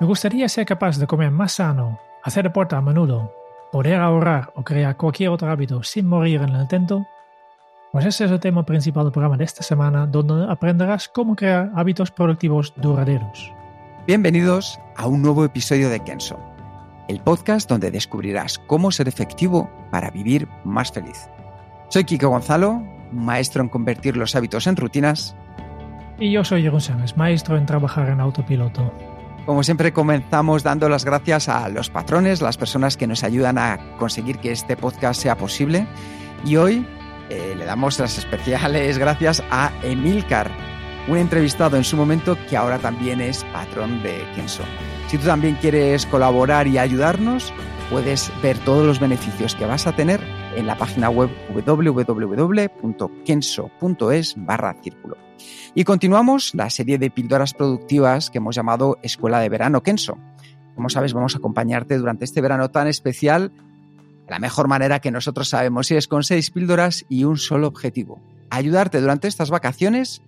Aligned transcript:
Me 0.00 0.06
gustaría 0.06 0.48
ser 0.48 0.64
capaz 0.64 0.96
de 0.96 1.08
comer 1.08 1.32
más 1.32 1.54
sano, 1.54 1.98
hacer 2.22 2.44
deporte 2.44 2.76
a 2.76 2.80
menudo, 2.80 3.34
poder 3.72 3.96
ahorrar 3.96 4.52
o 4.54 4.62
crear 4.62 4.96
cualquier 4.96 5.30
otro 5.30 5.50
hábito 5.50 5.82
sin 5.82 6.06
morir 6.06 6.40
en 6.40 6.50
el 6.50 6.62
intento. 6.62 7.04
Pues 7.90 8.06
ese 8.06 8.26
es 8.26 8.30
el 8.30 8.38
tema 8.38 8.64
principal 8.64 9.02
del 9.02 9.12
programa 9.12 9.36
de 9.36 9.42
esta 9.42 9.64
semana, 9.64 10.06
donde 10.06 10.46
aprenderás 10.48 11.08
cómo 11.08 11.34
crear 11.34 11.72
hábitos 11.74 12.12
productivos 12.12 12.72
duraderos. 12.76 13.52
Bienvenidos 14.06 14.78
a 14.94 15.08
un 15.08 15.20
nuevo 15.20 15.44
episodio 15.44 15.90
de 15.90 15.98
Kenso, 15.98 16.38
el 17.08 17.18
podcast 17.18 17.68
donde 17.68 17.90
descubrirás 17.90 18.56
cómo 18.68 18.92
ser 18.92 19.08
efectivo 19.08 19.68
para 19.90 20.12
vivir 20.12 20.46
más 20.62 20.92
feliz. 20.92 21.28
Soy 21.88 22.04
Kiko 22.04 22.28
Gonzalo, 22.28 22.84
maestro 23.10 23.64
en 23.64 23.68
convertir 23.68 24.16
los 24.16 24.36
hábitos 24.36 24.68
en 24.68 24.76
rutinas. 24.76 25.34
Y 26.20 26.30
yo 26.30 26.44
soy 26.44 26.62
Jeroen 26.62 27.04
maestro 27.16 27.56
en 27.56 27.66
trabajar 27.66 28.10
en 28.10 28.20
autopiloto. 28.20 28.92
Como 29.48 29.62
siempre 29.62 29.94
comenzamos 29.94 30.62
dando 30.62 30.90
las 30.90 31.06
gracias 31.06 31.48
a 31.48 31.70
los 31.70 31.88
patrones, 31.88 32.42
las 32.42 32.58
personas 32.58 32.98
que 32.98 33.06
nos 33.06 33.24
ayudan 33.24 33.56
a 33.56 33.96
conseguir 33.96 34.36
que 34.40 34.52
este 34.52 34.76
podcast 34.76 35.22
sea 35.22 35.38
posible. 35.38 35.86
Y 36.44 36.56
hoy 36.56 36.86
eh, 37.30 37.54
le 37.56 37.64
damos 37.64 37.98
las 37.98 38.18
especiales 38.18 38.98
gracias 38.98 39.42
a 39.50 39.72
Emilcar, 39.82 40.50
un 41.08 41.16
entrevistado 41.16 41.78
en 41.78 41.84
su 41.84 41.96
momento 41.96 42.36
que 42.50 42.58
ahora 42.58 42.78
también 42.78 43.22
es 43.22 43.42
patrón 43.44 44.02
de 44.02 44.22
Kenso. 44.34 44.64
Si 45.06 45.16
tú 45.16 45.24
también 45.24 45.54
quieres 45.54 46.04
colaborar 46.04 46.66
y 46.66 46.76
ayudarnos, 46.76 47.50
puedes 47.90 48.30
ver 48.42 48.58
todos 48.58 48.86
los 48.86 49.00
beneficios 49.00 49.54
que 49.54 49.64
vas 49.64 49.86
a 49.86 49.96
tener 49.96 50.20
en 50.56 50.66
la 50.66 50.76
página 50.76 51.08
web 51.08 51.30
www.kenso.es 51.54 52.74
barra 54.36 54.76
círculo. 54.82 55.16
Y 55.74 55.84
continuamos 55.84 56.54
la 56.54 56.68
serie 56.70 56.98
de 56.98 57.10
píldoras 57.10 57.54
productivas 57.54 58.30
que 58.30 58.38
hemos 58.38 58.54
llamado 58.54 58.98
Escuela 59.02 59.40
de 59.40 59.48
Verano 59.48 59.82
Kenso. 59.82 60.18
Como 60.74 60.90
sabes, 60.90 61.14
vamos 61.14 61.34
a 61.34 61.38
acompañarte 61.38 61.96
durante 61.96 62.24
este 62.24 62.40
verano 62.40 62.70
tan 62.70 62.88
especial 62.88 63.52
de 64.26 64.30
la 64.30 64.38
mejor 64.38 64.68
manera 64.68 65.00
que 65.00 65.10
nosotros 65.10 65.48
sabemos, 65.48 65.90
es 65.90 66.06
con 66.08 66.22
seis 66.22 66.50
píldoras 66.50 67.06
y 67.08 67.24
un 67.24 67.38
solo 67.38 67.66
objetivo. 67.66 68.20
Ayudarte 68.50 69.00
durante 69.00 69.28
estas 69.28 69.50
vacaciones 69.50 70.20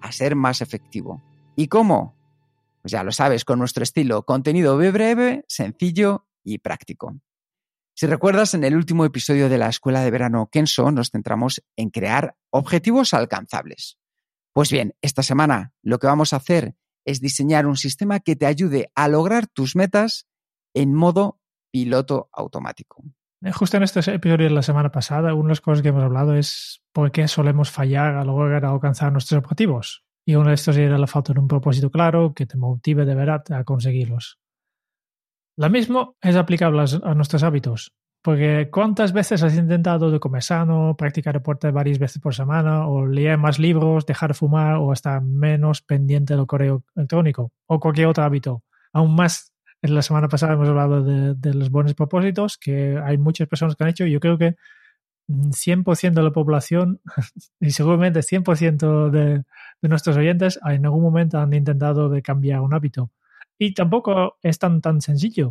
a 0.00 0.12
ser 0.12 0.34
más 0.36 0.62
efectivo. 0.62 1.20
¿Y 1.56 1.68
cómo? 1.68 2.14
Pues 2.80 2.92
ya 2.92 3.04
lo 3.04 3.12
sabes, 3.12 3.44
con 3.44 3.58
nuestro 3.58 3.82
estilo, 3.82 4.22
contenido 4.24 4.76
breve, 4.78 5.44
sencillo 5.46 6.24
y 6.42 6.58
práctico. 6.58 7.16
Si 7.94 8.06
recuerdas, 8.06 8.54
en 8.54 8.64
el 8.64 8.74
último 8.74 9.04
episodio 9.04 9.48
de 9.48 9.58
la 9.58 9.68
Escuela 9.68 10.00
de 10.00 10.10
Verano 10.10 10.48
Kenso 10.50 10.90
nos 10.90 11.10
centramos 11.10 11.62
en 11.76 11.90
crear 11.90 12.36
objetivos 12.50 13.12
alcanzables. 13.12 13.98
Pues 14.52 14.70
bien, 14.70 14.94
esta 15.02 15.22
semana 15.22 15.72
lo 15.82 15.98
que 15.98 16.06
vamos 16.06 16.32
a 16.32 16.36
hacer 16.36 16.74
es 17.04 17.20
diseñar 17.20 17.66
un 17.66 17.76
sistema 17.76 18.20
que 18.20 18.36
te 18.36 18.46
ayude 18.46 18.90
a 18.94 19.08
lograr 19.08 19.46
tus 19.46 19.76
metas 19.76 20.26
en 20.74 20.94
modo 20.94 21.40
piloto 21.70 22.28
automático. 22.32 23.02
Eh, 23.42 23.52
justo 23.52 23.76
en 23.76 23.82
este 23.82 24.00
episodio 24.00 24.48
de 24.48 24.54
la 24.54 24.62
semana 24.62 24.90
pasada, 24.90 25.34
una 25.34 25.48
de 25.48 25.50
las 25.50 25.60
cosas 25.60 25.82
que 25.82 25.88
hemos 25.88 26.04
hablado 26.04 26.34
es 26.34 26.82
por 26.92 27.10
qué 27.10 27.26
solemos 27.28 27.70
fallar 27.70 28.16
a 28.16 28.24
lograr 28.24 28.64
alcanzar 28.64 29.12
nuestros 29.12 29.38
objetivos. 29.38 30.04
Y 30.24 30.36
uno 30.36 30.48
de 30.50 30.54
estos 30.54 30.76
era 30.76 30.98
la 30.98 31.08
falta 31.08 31.32
de 31.32 31.40
un 31.40 31.48
propósito 31.48 31.90
claro 31.90 32.32
que 32.34 32.46
te 32.46 32.56
motive 32.56 33.04
de 33.04 33.14
verdad 33.14 33.42
a 33.50 33.64
conseguirlos. 33.64 34.38
Lo 35.56 35.68
mismo 35.70 36.16
es 36.20 36.36
aplicable 36.36 36.84
a 37.02 37.14
nuestros 37.14 37.42
hábitos. 37.42 37.92
Porque 38.22 38.68
¿cuántas 38.70 39.12
veces 39.12 39.42
has 39.42 39.56
intentado 39.56 40.10
de 40.12 40.20
comer 40.20 40.44
sano, 40.44 40.94
practicar 40.96 41.34
deporte 41.34 41.72
varias 41.72 41.98
veces 41.98 42.22
por 42.22 42.34
semana, 42.34 42.86
o 42.86 43.04
leer 43.04 43.36
más 43.36 43.58
libros, 43.58 44.06
dejar 44.06 44.30
de 44.30 44.34
fumar, 44.34 44.76
o 44.76 44.92
estar 44.92 45.20
menos 45.20 45.82
pendiente 45.82 46.36
del 46.36 46.46
correo 46.46 46.84
electrónico, 46.94 47.50
o 47.66 47.80
cualquier 47.80 48.06
otro 48.06 48.22
hábito? 48.22 48.62
Aún 48.92 49.16
más, 49.16 49.52
en 49.82 49.96
la 49.96 50.02
semana 50.02 50.28
pasada 50.28 50.52
hemos 50.52 50.68
hablado 50.68 51.02
de, 51.02 51.54
los 51.54 51.70
buenos 51.70 51.94
propósitos, 51.94 52.58
que 52.58 52.96
hay 53.04 53.18
muchas 53.18 53.48
personas 53.48 53.74
que 53.74 53.82
han 53.82 53.90
hecho, 53.90 54.06
yo 54.06 54.20
creo 54.20 54.38
que 54.38 54.54
100% 55.28 56.12
de 56.14 56.22
la 56.22 56.30
población, 56.30 57.00
y 57.60 57.72
seguramente 57.72 58.20
100% 58.20 59.10
de, 59.10 59.42
de 59.82 59.88
nuestros 59.88 60.16
oyentes, 60.16 60.60
en 60.64 60.84
algún 60.84 61.02
momento 61.02 61.40
han 61.40 61.52
intentado 61.54 62.08
de 62.08 62.22
cambiar 62.22 62.60
un 62.60 62.72
hábito. 62.72 63.10
Y 63.62 63.74
tampoco 63.74 64.38
es 64.42 64.58
tan, 64.58 64.80
tan 64.80 65.00
sencillo. 65.00 65.50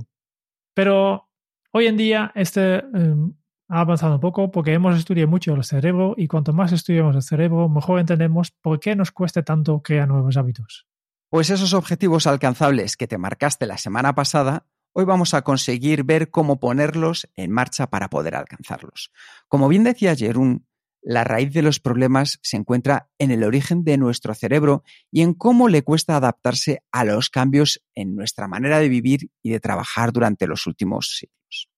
Pero 0.74 1.32
Hoy 1.74 1.88
en 1.88 1.96
día 1.96 2.32
este 2.36 2.80
em, 2.80 3.34
ha 3.70 3.80
avanzado 3.80 4.16
un 4.16 4.20
poco 4.20 4.52
porque 4.52 4.74
hemos 4.74 4.98
estudiado 4.98 5.30
mucho 5.30 5.54
el 5.54 5.64
cerebro 5.64 6.16
y 6.18 6.28
cuanto 6.28 6.52
más 6.52 6.74
estudiamos 6.74 7.16
el 7.16 7.22
cerebro, 7.22 7.70
mejor 7.70 8.00
entendemos 8.02 8.52
por 8.52 8.80
qué 8.82 8.96
nos 8.96 9.12
cuesta 9.12 9.44
tanto 9.44 9.82
crear 9.82 10.08
nuevos 10.08 10.36
hábitos. 10.36 10.86
Pues 11.30 11.50
esos 11.50 11.74
objetivos 11.74 12.28
alcanzables 12.28 12.98
que 12.98 13.08
te 13.08 13.18
marcaste 13.18 13.66
la 13.66 13.78
semana 13.78 14.14
pasada, 14.16 14.68
hoy 14.92 15.06
vamos 15.06 15.34
a 15.34 15.44
conseguir 15.44 16.04
ver 16.04 16.30
cómo 16.30 16.60
ponerlos 16.60 17.30
en 17.38 17.52
marcha 17.52 17.90
para 17.90 18.10
poder 18.10 18.36
alcanzarlos. 18.36 19.14
Como 19.48 19.70
bien 19.70 19.86
decía 19.86 20.14
Jerún, 20.14 20.68
la 21.02 21.24
raíz 21.24 21.52
de 21.54 21.64
los 21.64 21.80
problemas 21.80 22.40
se 22.44 22.58
encuentra 22.58 23.10
en 23.18 23.32
el 23.32 23.44
origen 23.44 23.84
de 23.84 23.98
nuestro 23.98 24.36
cerebro 24.36 24.84
y 25.12 25.22
en 25.22 25.34
cómo 25.34 25.68
le 25.68 25.82
cuesta 25.84 26.16
adaptarse 26.16 26.84
a 26.92 27.04
los 27.04 27.30
cambios 27.30 27.84
en 27.96 28.16
nuestra 28.16 28.48
manera 28.48 28.80
de 28.80 28.90
vivir 28.90 29.32
y 29.42 29.50
de 29.50 29.60
trabajar 29.60 30.12
durante 30.14 30.46
los 30.46 30.68
últimos 30.68 31.18
siglos. 31.18 31.70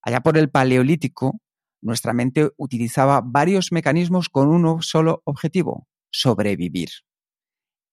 Allá 0.00 0.20
por 0.20 0.38
el 0.38 0.50
Paleolítico, 0.50 1.40
nuestra 1.80 2.12
mente 2.12 2.50
utilizaba 2.56 3.20
varios 3.20 3.72
mecanismos 3.72 4.28
con 4.28 4.48
un 4.48 4.82
solo 4.82 5.22
objetivo, 5.24 5.88
sobrevivir. 6.10 6.90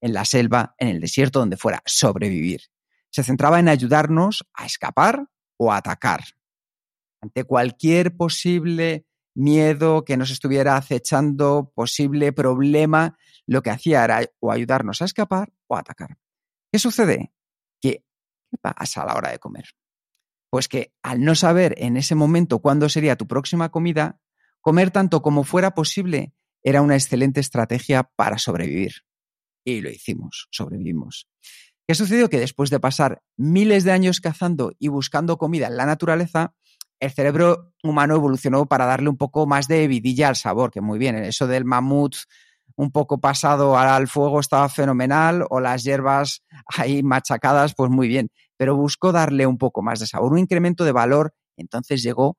En 0.01 0.13
la 0.13 0.25
selva, 0.25 0.75
en 0.77 0.89
el 0.89 0.99
desierto, 0.99 1.39
donde 1.39 1.57
fuera, 1.57 1.81
sobrevivir. 1.85 2.61
Se 3.09 3.23
centraba 3.23 3.59
en 3.59 3.69
ayudarnos 3.69 4.45
a 4.53 4.65
escapar 4.65 5.27
o 5.57 5.71
a 5.71 5.77
atacar. 5.77 6.21
Ante 7.21 7.43
cualquier 7.43 8.15
posible 8.15 9.05
miedo 9.35 10.05
que 10.05 10.17
nos 10.17 10.31
estuviera 10.31 10.77
acechando, 10.77 11.71
posible 11.75 12.33
problema, 12.33 13.17
lo 13.45 13.61
que 13.61 13.69
hacía 13.69 14.03
era 14.03 14.21
o 14.39 14.51
ayudarnos 14.51 15.01
a 15.01 15.05
escapar 15.05 15.53
o 15.67 15.75
atacar. 15.75 16.17
¿Qué 16.71 16.79
sucede? 16.79 17.31
¿Qué 17.81 18.03
pasa 18.61 19.03
a 19.03 19.05
la 19.05 19.15
hora 19.15 19.31
de 19.31 19.39
comer? 19.39 19.65
Pues 20.49 20.67
que 20.67 20.93
al 21.03 21.21
no 21.21 21.35
saber 21.35 21.75
en 21.77 21.97
ese 21.97 22.15
momento 22.15 22.59
cuándo 22.59 22.89
sería 22.89 23.17
tu 23.17 23.27
próxima 23.27 23.69
comida, 23.69 24.19
comer 24.61 24.89
tanto 24.89 25.21
como 25.21 25.43
fuera 25.43 25.75
posible 25.75 26.33
era 26.63 26.81
una 26.81 26.95
excelente 26.95 27.39
estrategia 27.39 28.03
para 28.15 28.37
sobrevivir. 28.37 29.03
Y 29.63 29.81
lo 29.81 29.89
hicimos, 29.89 30.47
sobrevivimos. 30.51 31.27
¿Qué 31.87 31.93
sucedió? 31.93 32.29
Que 32.29 32.39
después 32.39 32.69
de 32.69 32.79
pasar 32.79 33.21
miles 33.37 33.83
de 33.83 33.91
años 33.91 34.19
cazando 34.19 34.71
y 34.79 34.87
buscando 34.87 35.37
comida 35.37 35.67
en 35.67 35.77
la 35.77 35.85
naturaleza, 35.85 36.55
el 36.99 37.11
cerebro 37.11 37.73
humano 37.83 38.15
evolucionó 38.15 38.65
para 38.65 38.85
darle 38.85 39.09
un 39.09 39.17
poco 39.17 39.45
más 39.45 39.67
de 39.67 39.87
vidilla 39.87 40.29
al 40.29 40.35
sabor, 40.35 40.71
que 40.71 40.81
muy 40.81 40.97
bien, 40.99 41.15
eso 41.15 41.47
del 41.47 41.65
mamut 41.65 42.15
un 42.77 42.91
poco 42.91 43.19
pasado 43.19 43.77
al 43.77 44.07
fuego 44.07 44.39
estaba 44.39 44.67
fenomenal, 44.69 45.45
o 45.49 45.59
las 45.59 45.83
hierbas 45.83 46.43
ahí 46.77 47.03
machacadas, 47.03 47.73
pues 47.75 47.89
muy 47.89 48.07
bien, 48.07 48.29
pero 48.57 48.75
buscó 48.75 49.11
darle 49.11 49.47
un 49.47 49.57
poco 49.57 49.81
más 49.81 49.99
de 49.99 50.07
sabor, 50.07 50.33
un 50.33 50.39
incremento 50.39 50.83
de 50.83 50.91
valor, 50.91 51.33
entonces 51.57 52.03
llegó 52.03 52.37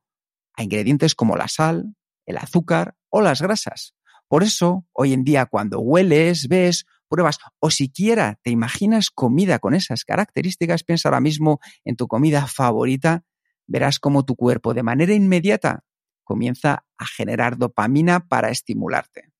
a 0.55 0.63
ingredientes 0.63 1.15
como 1.15 1.37
la 1.37 1.49
sal, 1.49 1.95
el 2.27 2.39
azúcar 2.39 2.97
o 3.11 3.21
las 3.21 3.41
grasas. 3.41 3.95
Por 4.29 4.43
eso, 4.43 4.85
hoy 4.93 5.13
en 5.13 5.23
día, 5.23 5.47
cuando 5.47 5.79
hueles, 5.79 6.49
ves, 6.49 6.87
pruebas 7.09 7.39
o 7.61 7.71
siquiera 7.71 8.41
te 8.43 8.51
imaginas 8.51 9.11
comida 9.11 9.59
con 9.61 9.75
esas 9.75 10.05
características, 10.05 10.83
piensa 10.83 11.09
ahora 11.09 11.21
mismo 11.21 11.61
en 11.85 11.97
tu 11.97 12.09
comida 12.09 12.47
favorita 12.47 13.23
verás 13.67 13.99
cómo 13.99 14.25
tu 14.25 14.37
cuerpo 14.37 14.75
de 14.75 14.83
manera 14.83 15.15
inmediata 15.15 15.85
comienza 16.25 16.85
a 16.99 17.07
generar 17.07 17.57
dopamina 17.57 18.29
para 18.29 18.51
estimularte. 18.51 19.33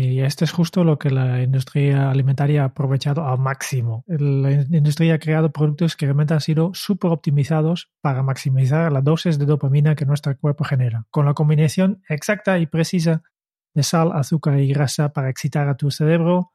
Y 0.00 0.20
esto 0.20 0.44
es 0.44 0.52
justo 0.52 0.84
lo 0.84 0.96
que 0.96 1.10
la 1.10 1.42
industria 1.42 2.08
alimentaria 2.08 2.62
ha 2.62 2.66
aprovechado 2.66 3.26
al 3.26 3.38
máximo. 3.40 4.04
La 4.06 4.52
industria 4.52 5.14
ha 5.14 5.18
creado 5.18 5.50
productos 5.50 5.96
que 5.96 6.06
realmente 6.06 6.34
han 6.34 6.40
sido 6.40 6.70
súper 6.72 7.10
optimizados 7.10 7.90
para 8.00 8.22
maximizar 8.22 8.92
la 8.92 9.00
dosis 9.00 9.40
de 9.40 9.46
dopamina 9.46 9.96
que 9.96 10.06
nuestro 10.06 10.36
cuerpo 10.38 10.62
genera, 10.62 11.06
con 11.10 11.26
la 11.26 11.34
combinación 11.34 12.00
exacta 12.08 12.60
y 12.60 12.66
precisa 12.66 13.24
de 13.74 13.82
sal, 13.82 14.12
azúcar 14.12 14.60
y 14.60 14.68
grasa 14.68 15.12
para 15.12 15.30
excitar 15.30 15.68
a 15.68 15.76
tu 15.76 15.90
cerebro 15.90 16.52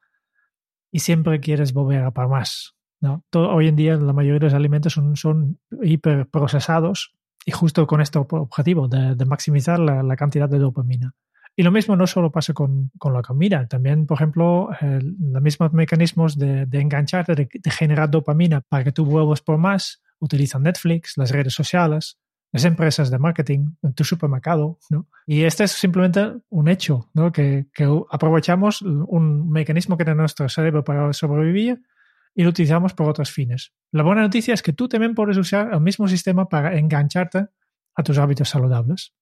y 0.89 0.99
siempre 0.99 1.41
quieres 1.41 1.73
volver 1.73 2.03
a 2.03 2.11
para 2.11 2.29
más. 2.29 2.75
¿No? 3.03 3.23
Todo, 3.29 3.53
hoy 3.53 3.67
en 3.67 3.75
día 3.75 3.95
la 3.97 4.13
mayoría 4.13 4.39
de 4.39 4.45
los 4.45 4.53
alimentos 4.55 4.93
son, 4.93 5.15
son 5.15 5.59
hiperprocesados 5.83 7.13
y 7.45 7.51
justo 7.51 7.85
con 7.85 8.01
este 8.01 8.17
objetivo 8.17 8.87
de, 8.87 9.25
maximizar 9.25 9.77
la 9.79 10.15
cantidad 10.15 10.49
de 10.49 10.57
dopamina. 10.57 11.13
Y 11.55 11.61
lo 11.61 11.71
mismo 11.71 11.95
no 11.95 12.07
solo 12.07 12.31
pasa 12.31 12.53
con, 12.53 12.89
con 12.97 13.13
la 13.13 13.21
comida, 13.21 13.67
también, 13.67 14.07
por 14.07 14.17
ejemplo, 14.17 14.69
los 14.81 15.41
mismos 15.41 15.71
mecanismos 15.71 16.37
de, 16.37 16.65
de 16.65 16.81
engancharte, 16.81 17.35
de, 17.35 17.71
generar 17.71 18.09
dopamina 18.09 18.61
para 18.61 18.83
que 18.83 18.91
tú 18.91 19.05
vuelvas 19.05 19.41
por 19.41 19.59
más, 19.59 20.01
utilizan 20.19 20.63
Netflix, 20.63 21.15
las 21.15 21.29
redes 21.29 21.53
sociales, 21.53 22.17
las 22.51 22.65
empresas 22.65 23.11
de 23.11 23.19
marketing, 23.19 23.73
tu 23.95 24.03
supermercado, 24.03 24.79
¿no? 24.89 25.07
Y 25.27 25.43
este 25.43 25.65
es 25.65 25.71
simplemente 25.71 26.33
un 26.49 26.67
hecho, 26.67 27.09
¿no? 27.13 27.31
Que, 27.31 27.67
que 27.73 27.87
aprovechamos 28.09 28.81
un 28.81 29.49
mecanismo 29.51 29.95
que 29.97 30.05
tiene 30.05 30.21
nuestro 30.21 30.49
cerebro 30.49 30.83
para 30.83 31.13
sobrevivir 31.13 31.81
y 32.35 32.43
lo 32.43 32.49
utilizamos 32.49 32.93
por 32.93 33.09
otros 33.09 33.31
fines. 33.31 33.73
La 33.91 34.03
buena 34.03 34.21
noticia 34.21 34.53
es 34.53 34.61
que 34.61 34.73
tú 34.73 34.87
también 34.87 35.13
puedes 35.13 35.37
usar 35.37 35.73
el 35.73 35.81
mismo 35.81 36.07
sistema 36.07 36.47
para 36.49 36.77
engancharte 36.77 37.47
a 37.95 38.03
tus 38.03 38.17
hábitos 38.17 38.49
saludables. 38.49 39.13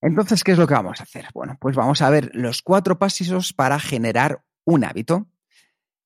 Entonces, 0.00 0.44
¿qué 0.44 0.52
es 0.52 0.58
lo 0.58 0.66
que 0.66 0.74
vamos 0.74 1.00
a 1.00 1.04
hacer? 1.04 1.26
Bueno, 1.32 1.56
pues 1.60 1.74
vamos 1.74 2.02
a 2.02 2.10
ver 2.10 2.30
los 2.34 2.62
cuatro 2.62 2.98
pasos 2.98 3.52
para 3.52 3.80
generar 3.80 4.44
un 4.64 4.84
hábito. 4.84 5.28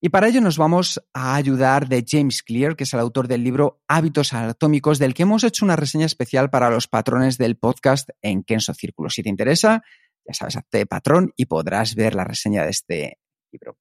Y 0.00 0.10
para 0.10 0.28
ello 0.28 0.40
nos 0.40 0.56
vamos 0.56 1.02
a 1.12 1.34
ayudar 1.34 1.88
de 1.88 2.05
James 2.06 2.44
Clear, 2.44 2.76
que 2.76 2.84
es 2.84 2.94
el 2.94 3.00
autor 3.00 3.26
del 3.26 3.43
libro 3.43 3.82
Hábitos 3.88 4.32
Anatómicos, 4.32 5.00
del 5.00 5.14
que 5.14 5.25
hemos 5.25 5.43
hecho 5.43 5.64
una 5.64 5.75
reseña 5.75 6.06
especial 6.06 6.49
para 6.49 6.70
los 6.70 6.87
patrones 6.87 7.37
del 7.37 7.56
podcast 7.56 8.11
en 8.22 8.44
Kenso 8.44 8.72
Círculo. 8.72 9.11
Si 9.11 9.25
te 9.25 9.28
interesa, 9.28 9.82
ya 10.25 10.34
sabes, 10.34 10.56
hazte 10.56 10.87
patrón 10.87 11.32
y 11.37 11.46
podrás 11.46 11.96
ver 11.96 12.14
la 12.14 12.22
reseña 12.22 12.62
de 12.62 12.70
este 12.70 13.19
libro. 13.50 13.76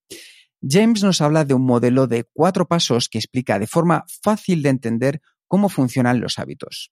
James 0.61 1.03
nos 1.03 1.21
habla 1.21 1.45
de 1.45 1.53
un 1.53 1.65
modelo 1.65 2.07
de 2.07 2.25
cuatro 2.33 2.67
pasos 2.67 3.09
que 3.09 3.17
explica 3.17 3.59
de 3.59 3.67
forma 3.67 4.05
fácil 4.21 4.63
de 4.63 4.69
entender 4.69 5.21
cómo 5.47 5.69
funcionan 5.69 6.19
los 6.19 6.39
hábitos. 6.39 6.91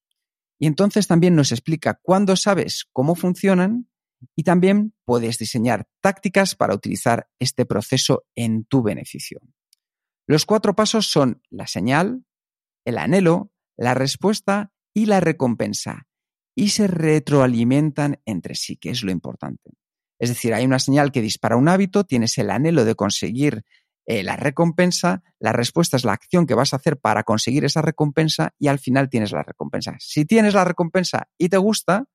Y 0.59 0.67
entonces 0.67 1.07
también 1.07 1.35
nos 1.35 1.51
explica 1.51 1.99
cuándo 2.01 2.35
sabes 2.35 2.85
cómo 2.93 3.15
funcionan 3.15 3.89
y 4.35 4.43
también 4.43 4.93
puedes 5.03 5.37
diseñar 5.37 5.87
tácticas 6.01 6.55
para 6.55 6.73
utilizar 6.73 7.27
este 7.39 7.65
proceso 7.65 8.25
en 8.35 8.65
tu 8.65 8.81
beneficio. 8.81 9.41
Los 10.27 10.45
cuatro 10.45 10.75
pasos 10.75 11.07
son 11.07 11.41
la 11.49 11.67
señal, 11.67 12.25
el 12.85 12.97
anhelo, 12.97 13.51
la 13.77 13.93
respuesta 13.93 14.71
y 14.93 15.05
la 15.07 15.19
recompensa. 15.19 16.07
Y 16.55 16.69
se 16.69 16.87
retroalimentan 16.87 18.21
entre 18.25 18.55
sí, 18.55 18.77
que 18.77 18.91
es 18.91 19.03
lo 19.03 19.11
importante. 19.11 19.71
Es 20.19 20.29
decir, 20.29 20.53
hay 20.53 20.65
una 20.65 20.79
señal 20.79 21.11
que 21.11 21.21
dispara 21.21 21.57
un 21.57 21.67
hábito, 21.67 22.03
tienes 22.03 22.37
el 22.37 22.49
anhelo 22.49 22.85
de 22.85 22.95
conseguir 22.95 23.63
eh, 24.05 24.23
la 24.23 24.35
recompensa, 24.35 25.23
la 25.39 25.51
respuesta 25.51 25.97
es 25.97 26.05
la 26.05 26.13
acción 26.13 26.45
que 26.45 26.53
vas 26.53 26.73
a 26.73 26.77
hacer 26.77 26.97
para 26.97 27.23
conseguir 27.23 27.65
esa 27.65 27.81
recompensa 27.81 28.53
y 28.59 28.67
al 28.67 28.79
final 28.79 29.09
tienes 29.09 29.31
la 29.31 29.43
recompensa. 29.43 29.95
Si 29.99 30.25
tienes 30.25 30.53
la 30.53 30.63
recompensa 30.63 31.27
y 31.37 31.49
te 31.49 31.57
gusta, 31.57 32.05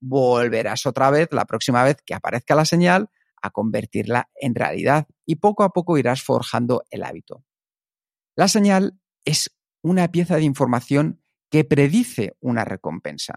volverás 0.00 0.86
otra 0.86 1.10
vez 1.10 1.28
la 1.30 1.44
próxima 1.44 1.84
vez 1.84 1.98
que 2.04 2.14
aparezca 2.14 2.54
la 2.54 2.64
señal 2.64 3.10
a 3.40 3.50
convertirla 3.50 4.28
en 4.34 4.54
realidad 4.54 5.06
y 5.24 5.36
poco 5.36 5.62
a 5.62 5.70
poco 5.70 5.96
irás 5.96 6.22
forjando 6.22 6.84
el 6.90 7.04
hábito. 7.04 7.44
La 8.34 8.48
señal 8.48 8.98
es 9.24 9.56
una 9.82 10.08
pieza 10.08 10.36
de 10.36 10.42
información 10.42 11.22
que 11.50 11.64
predice 11.64 12.36
una 12.40 12.64
recompensa. 12.64 13.34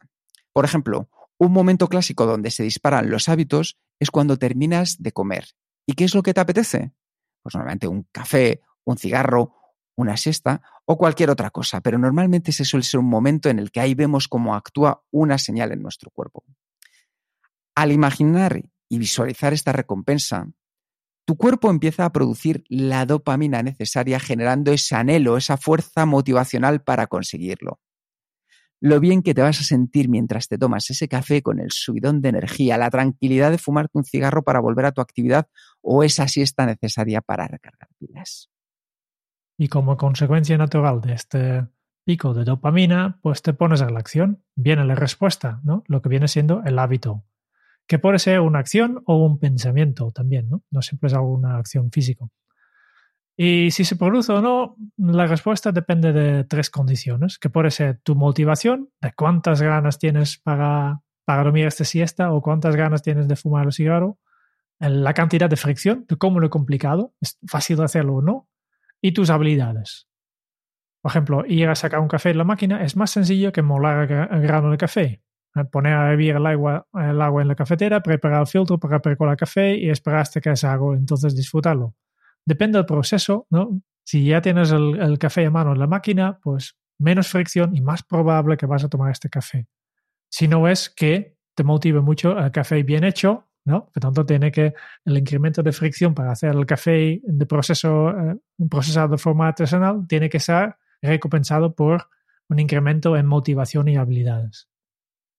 Por 0.53 0.65
ejemplo, 0.65 1.09
un 1.41 1.53
momento 1.53 1.87
clásico 1.87 2.27
donde 2.27 2.51
se 2.51 2.61
disparan 2.61 3.09
los 3.09 3.27
hábitos 3.27 3.79
es 3.99 4.11
cuando 4.11 4.37
terminas 4.37 5.01
de 5.01 5.11
comer. 5.11 5.47
¿Y 5.87 5.93
qué 5.93 6.03
es 6.03 6.13
lo 6.13 6.21
que 6.21 6.35
te 6.35 6.39
apetece? 6.39 6.93
pues 7.41 7.55
normalmente 7.55 7.87
un 7.87 8.03
café, 8.11 8.61
un 8.83 8.99
cigarro, 8.99 9.55
una 9.95 10.17
siesta 10.17 10.61
o 10.85 10.99
cualquier 10.99 11.31
otra 11.31 11.49
cosa, 11.49 11.81
pero 11.81 11.97
normalmente 11.97 12.51
ese 12.51 12.63
suele 12.63 12.83
ser 12.83 12.99
un 12.99 13.09
momento 13.09 13.49
en 13.49 13.57
el 13.57 13.71
que 13.71 13.79
ahí 13.79 13.95
vemos 13.95 14.27
cómo 14.27 14.53
actúa 14.53 15.03
una 15.09 15.39
señal 15.39 15.71
en 15.71 15.81
nuestro 15.81 16.11
cuerpo. 16.11 16.43
Al 17.73 17.91
imaginar 17.91 18.61
y 18.87 18.99
visualizar 18.99 19.51
esta 19.51 19.71
recompensa, 19.71 20.47
tu 21.25 21.37
cuerpo 21.37 21.71
empieza 21.71 22.05
a 22.05 22.11
producir 22.11 22.63
la 22.69 23.07
dopamina 23.07 23.63
necesaria 23.63 24.19
generando 24.19 24.71
ese 24.71 24.93
anhelo, 24.93 25.37
esa 25.37 25.57
fuerza 25.57 26.05
motivacional 26.05 26.83
para 26.83 27.07
conseguirlo 27.07 27.79
lo 28.81 28.99
bien 28.99 29.21
que 29.21 29.35
te 29.35 29.43
vas 29.43 29.59
a 29.59 29.63
sentir 29.63 30.09
mientras 30.09 30.47
te 30.47 30.57
tomas 30.57 30.89
ese 30.89 31.07
café 31.07 31.43
con 31.43 31.59
el 31.59 31.71
subidón 31.71 32.19
de 32.21 32.29
energía, 32.29 32.79
la 32.79 32.89
tranquilidad 32.89 33.51
de 33.51 33.59
fumarte 33.59 33.97
un 33.97 34.03
cigarro 34.03 34.43
para 34.43 34.59
volver 34.59 34.85
a 34.85 34.91
tu 34.91 35.01
actividad 35.01 35.47
o 35.81 36.03
esa 36.03 36.27
siesta 36.27 36.65
necesaria 36.65 37.21
para 37.21 37.47
recargar 37.47 37.89
pilas. 37.99 38.49
Y 39.55 39.67
como 39.67 39.97
consecuencia 39.97 40.57
natural 40.57 40.99
de 40.99 41.13
este 41.13 41.67
pico 42.03 42.33
de 42.33 42.43
dopamina, 42.43 43.19
pues 43.21 43.43
te 43.43 43.53
pones 43.53 43.83
a 43.83 43.89
la 43.91 43.99
acción, 43.99 44.43
viene 44.55 44.83
la 44.83 44.95
respuesta, 44.95 45.61
¿no? 45.63 45.83
Lo 45.87 46.01
que 46.01 46.09
viene 46.09 46.27
siendo 46.27 46.63
el 46.65 46.79
hábito, 46.79 47.23
que 47.85 47.99
puede 47.99 48.17
ser 48.17 48.39
una 48.39 48.57
acción 48.57 49.03
o 49.05 49.23
un 49.23 49.37
pensamiento 49.37 50.09
también, 50.09 50.49
¿no? 50.49 50.63
No 50.71 50.81
siempre 50.81 51.07
es 51.07 51.13
alguna 51.13 51.57
acción 51.57 51.91
física. 51.91 52.25
Y 53.37 53.71
si 53.71 53.85
se 53.85 53.95
produce 53.95 54.31
o 54.31 54.41
no, 54.41 54.75
la 54.97 55.25
respuesta 55.25 55.71
depende 55.71 56.13
de 56.13 56.43
tres 56.43 56.69
condiciones, 56.69 57.39
que 57.39 57.49
puede 57.49 57.71
ser 57.71 57.99
tu 58.03 58.15
motivación, 58.15 58.89
de 59.01 59.13
cuántas 59.13 59.61
ganas 59.61 59.97
tienes 59.97 60.37
para, 60.37 61.01
para 61.25 61.43
dormir 61.43 61.65
esta 61.65 61.85
siesta 61.85 62.31
o 62.33 62.41
cuántas 62.41 62.75
ganas 62.75 63.01
tienes 63.01 63.27
de 63.27 63.35
fumar 63.35 63.65
el 63.65 63.73
cigarro, 63.73 64.19
la 64.79 65.13
cantidad 65.13 65.49
de 65.49 65.55
fricción, 65.55 66.05
de 66.07 66.17
cómo 66.17 66.39
lo 66.39 66.49
complicado, 66.49 67.13
es 67.21 67.37
fácil 67.47 67.77
de 67.77 67.83
hacerlo 67.83 68.15
o 68.15 68.21
no, 68.21 68.49
y 68.99 69.11
tus 69.11 69.29
habilidades. 69.29 70.07
Por 71.01 71.11
ejemplo, 71.11 71.43
ir 71.47 71.67
a 71.69 71.75
sacar 71.75 71.99
un 71.99 72.07
café 72.07 72.31
en 72.31 72.37
la 72.37 72.43
máquina 72.43 72.83
es 72.83 72.95
más 72.95 73.11
sencillo 73.11 73.51
que 73.51 73.61
molar 73.61 74.11
el 74.11 74.41
grano 74.41 74.71
de 74.71 74.77
café. 74.77 75.21
Poner 75.71 75.93
a 75.93 76.11
hervir 76.11 76.35
el 76.35 76.45
agua, 76.45 76.87
el 76.93 77.21
agua 77.21 77.41
en 77.41 77.47
la 77.47 77.55
cafetera, 77.55 78.01
preparar 78.01 78.41
el 78.41 78.47
filtro 78.47 78.79
para 78.79 79.01
preparar 79.01 79.33
el 79.33 79.37
café 79.37 79.75
y 79.75 79.89
esperar 79.89 80.21
hasta 80.21 80.39
que 80.39 80.55
se 80.55 80.67
haga, 80.67 80.95
entonces 80.95 81.35
disfrutarlo. 81.35 81.95
Depende 82.45 82.77
del 82.77 82.85
proceso, 82.85 83.47
¿no? 83.49 83.81
Si 84.03 84.25
ya 84.25 84.41
tienes 84.41 84.71
el, 84.71 85.17
café 85.19 85.45
a 85.45 85.51
mano 85.51 85.73
en 85.73 85.79
la 85.79 85.87
máquina, 85.87 86.39
pues 86.41 86.75
menos 86.99 87.27
fricción 87.27 87.75
y 87.75 87.81
más 87.81 88.03
probable 88.03 88.57
que 88.57 88.65
vas 88.65 88.83
a 88.83 88.89
tomar 88.89 89.11
este 89.11 89.29
café. 89.29 89.67
Si 90.29 90.47
no 90.47 90.67
es 90.67 90.89
que 90.89 91.37
te 91.55 91.63
motive 91.63 92.01
mucho 92.01 92.37
el 92.37 92.51
café 92.51 92.83
bien 92.83 93.03
hecho, 93.03 93.47
¿no? 93.65 93.89
Por 93.93 94.01
tanto, 94.01 94.25
tiene 94.25 94.51
que 94.51 94.73
el 95.05 95.17
incremento 95.17 95.61
de 95.61 95.71
fricción 95.71 96.13
para 96.15 96.31
hacer 96.31 96.55
el 96.55 96.65
café 96.65 97.21
de 97.23 97.45
proceso 97.45 98.09
eh, 98.09 98.37
procesado 98.69 99.09
de 99.09 99.17
forma 99.17 99.47
artesanal 99.47 100.07
tiene 100.07 100.29
que 100.29 100.39
ser 100.39 100.75
recompensado 101.01 101.75
por 101.75 102.07
un 102.49 102.59
incremento 102.59 103.15
en 103.15 103.25
motivación 103.27 103.87
y 103.87 103.97
habilidades. 103.97 104.67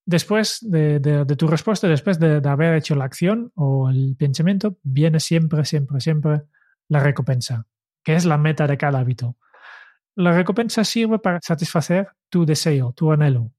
Después 0.04 0.58
de, 0.62 0.98
de 0.98 1.36
tu 1.36 1.46
respuesta, 1.46 1.86
después 1.86 2.18
de, 2.18 2.40
haber 2.48 2.74
hecho 2.74 2.96
la 2.96 3.04
acción 3.04 3.52
o 3.54 3.88
el 3.88 4.16
pensamiento, 4.18 4.76
viene 4.82 5.20
siempre, 5.20 5.64
siempre, 5.64 6.00
siempre 6.00 6.42
la 6.88 7.00
recompensa, 7.00 7.66
que 8.02 8.14
es 8.14 8.24
la 8.24 8.38
meta 8.38 8.66
de 8.66 8.76
cada 8.76 9.00
hábito. 9.00 9.36
La 10.14 10.32
recompensa 10.32 10.84
sirve 10.84 11.18
para 11.18 11.40
satisfacer 11.40 12.08
tu 12.28 12.44
deseo, 12.44 12.92
tu 12.92 13.12
anhelo. 13.12 13.52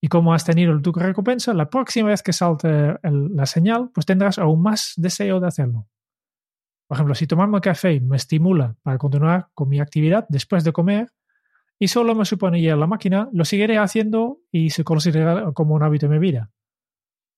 Y 0.00 0.08
como 0.08 0.34
has 0.34 0.44
tenido 0.44 0.80
tu 0.82 0.92
recompensa, 0.92 1.54
la 1.54 1.70
próxima 1.70 2.10
vez 2.10 2.22
que 2.22 2.32
salte 2.32 2.96
la 3.02 3.46
señal, 3.46 3.90
pues 3.94 4.04
tendrás 4.04 4.38
aún 4.38 4.62
más 4.62 4.92
deseo 4.96 5.40
de 5.40 5.48
hacerlo. 5.48 5.88
Por 6.86 6.96
ejemplo, 6.96 7.14
si 7.14 7.26
tomarme 7.26 7.60
café 7.60 8.00
me 8.00 8.16
estimula 8.16 8.76
para 8.82 8.98
continuar 8.98 9.48
con 9.54 9.68
mi 9.68 9.80
actividad 9.80 10.26
después 10.28 10.62
de 10.64 10.72
comer 10.72 11.08
y 11.78 11.88
solo 11.88 12.14
me 12.14 12.24
supone 12.24 12.60
ir 12.60 12.72
a 12.72 12.76
la 12.76 12.86
máquina, 12.86 13.28
lo 13.32 13.44
seguiré 13.44 13.78
haciendo 13.78 14.40
y 14.52 14.70
se 14.70 14.84
considerará 14.84 15.52
como 15.52 15.74
un 15.74 15.82
hábito 15.82 16.06
en 16.06 16.12
mi 16.12 16.18
vida. 16.18 16.50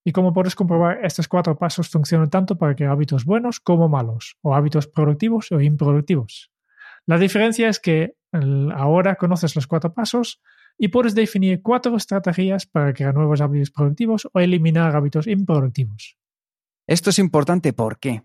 Y 0.08 0.12
como 0.12 0.32
puedes 0.32 0.54
comprobar, 0.54 1.04
estos 1.04 1.28
cuatro 1.28 1.58
pasos 1.58 1.90
funcionan 1.90 2.30
tanto 2.30 2.56
para 2.56 2.74
que 2.74 2.86
hábitos 2.86 3.26
buenos 3.26 3.60
como 3.60 3.90
malos, 3.90 4.38
o 4.40 4.54
hábitos 4.54 4.86
productivos 4.86 5.52
o 5.52 5.60
improductivos. 5.60 6.50
La 7.04 7.18
diferencia 7.18 7.68
es 7.68 7.78
que 7.78 8.14
ahora 8.74 9.16
conoces 9.16 9.54
los 9.54 9.66
cuatro 9.66 9.92
pasos 9.92 10.40
y 10.78 10.88
puedes 10.88 11.14
definir 11.14 11.60
cuatro 11.60 11.94
estrategias 11.94 12.64
para 12.64 12.94
crear 12.94 13.14
nuevos 13.14 13.42
hábitos 13.42 13.70
productivos 13.70 14.26
o 14.32 14.40
eliminar 14.40 14.96
hábitos 14.96 15.26
improductivos. 15.26 16.16
Esto 16.86 17.10
es 17.10 17.18
importante, 17.18 17.74
¿por 17.74 17.98
qué? 17.98 18.22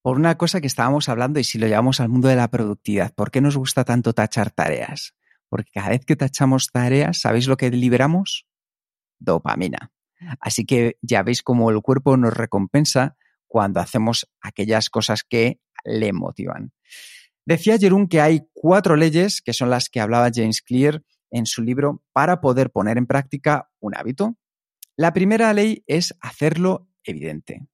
Por 0.00 0.16
una 0.16 0.38
cosa 0.38 0.62
que 0.62 0.68
estábamos 0.68 1.10
hablando 1.10 1.38
y 1.38 1.44
si 1.44 1.58
lo 1.58 1.66
llevamos 1.66 2.00
al 2.00 2.08
mundo 2.08 2.28
de 2.28 2.36
la 2.36 2.48
productividad, 2.48 3.12
¿por 3.12 3.30
qué 3.30 3.42
nos 3.42 3.58
gusta 3.58 3.84
tanto 3.84 4.14
tachar 4.14 4.52
tareas? 4.52 5.14
Porque 5.50 5.70
cada 5.74 5.90
vez 5.90 6.06
que 6.06 6.16
tachamos 6.16 6.72
tareas, 6.72 7.20
¿sabéis 7.20 7.46
lo 7.46 7.58
que 7.58 7.68
liberamos? 7.68 8.46
Dopamina. 9.18 9.92
Así 10.40 10.64
que 10.64 10.98
ya 11.02 11.22
veis 11.22 11.42
cómo 11.42 11.70
el 11.70 11.80
cuerpo 11.82 12.16
nos 12.16 12.34
recompensa 12.34 13.16
cuando 13.46 13.80
hacemos 13.80 14.28
aquellas 14.40 14.90
cosas 14.90 15.22
que 15.24 15.60
le 15.84 16.12
motivan. 16.12 16.72
Decía 17.44 17.78
Jerún 17.78 18.08
que 18.08 18.20
hay 18.20 18.48
cuatro 18.52 18.96
leyes, 18.96 19.40
que 19.40 19.52
son 19.52 19.70
las 19.70 19.88
que 19.88 20.00
hablaba 20.00 20.30
James 20.34 20.62
Clear 20.62 21.02
en 21.30 21.46
su 21.46 21.62
libro, 21.62 22.02
para 22.12 22.40
poder 22.40 22.70
poner 22.70 22.98
en 22.98 23.06
práctica 23.06 23.70
un 23.78 23.96
hábito. 23.96 24.36
La 24.96 25.12
primera 25.12 25.52
ley 25.52 25.84
es 25.86 26.14
hacerlo 26.20 26.88
evidente. 27.04 27.66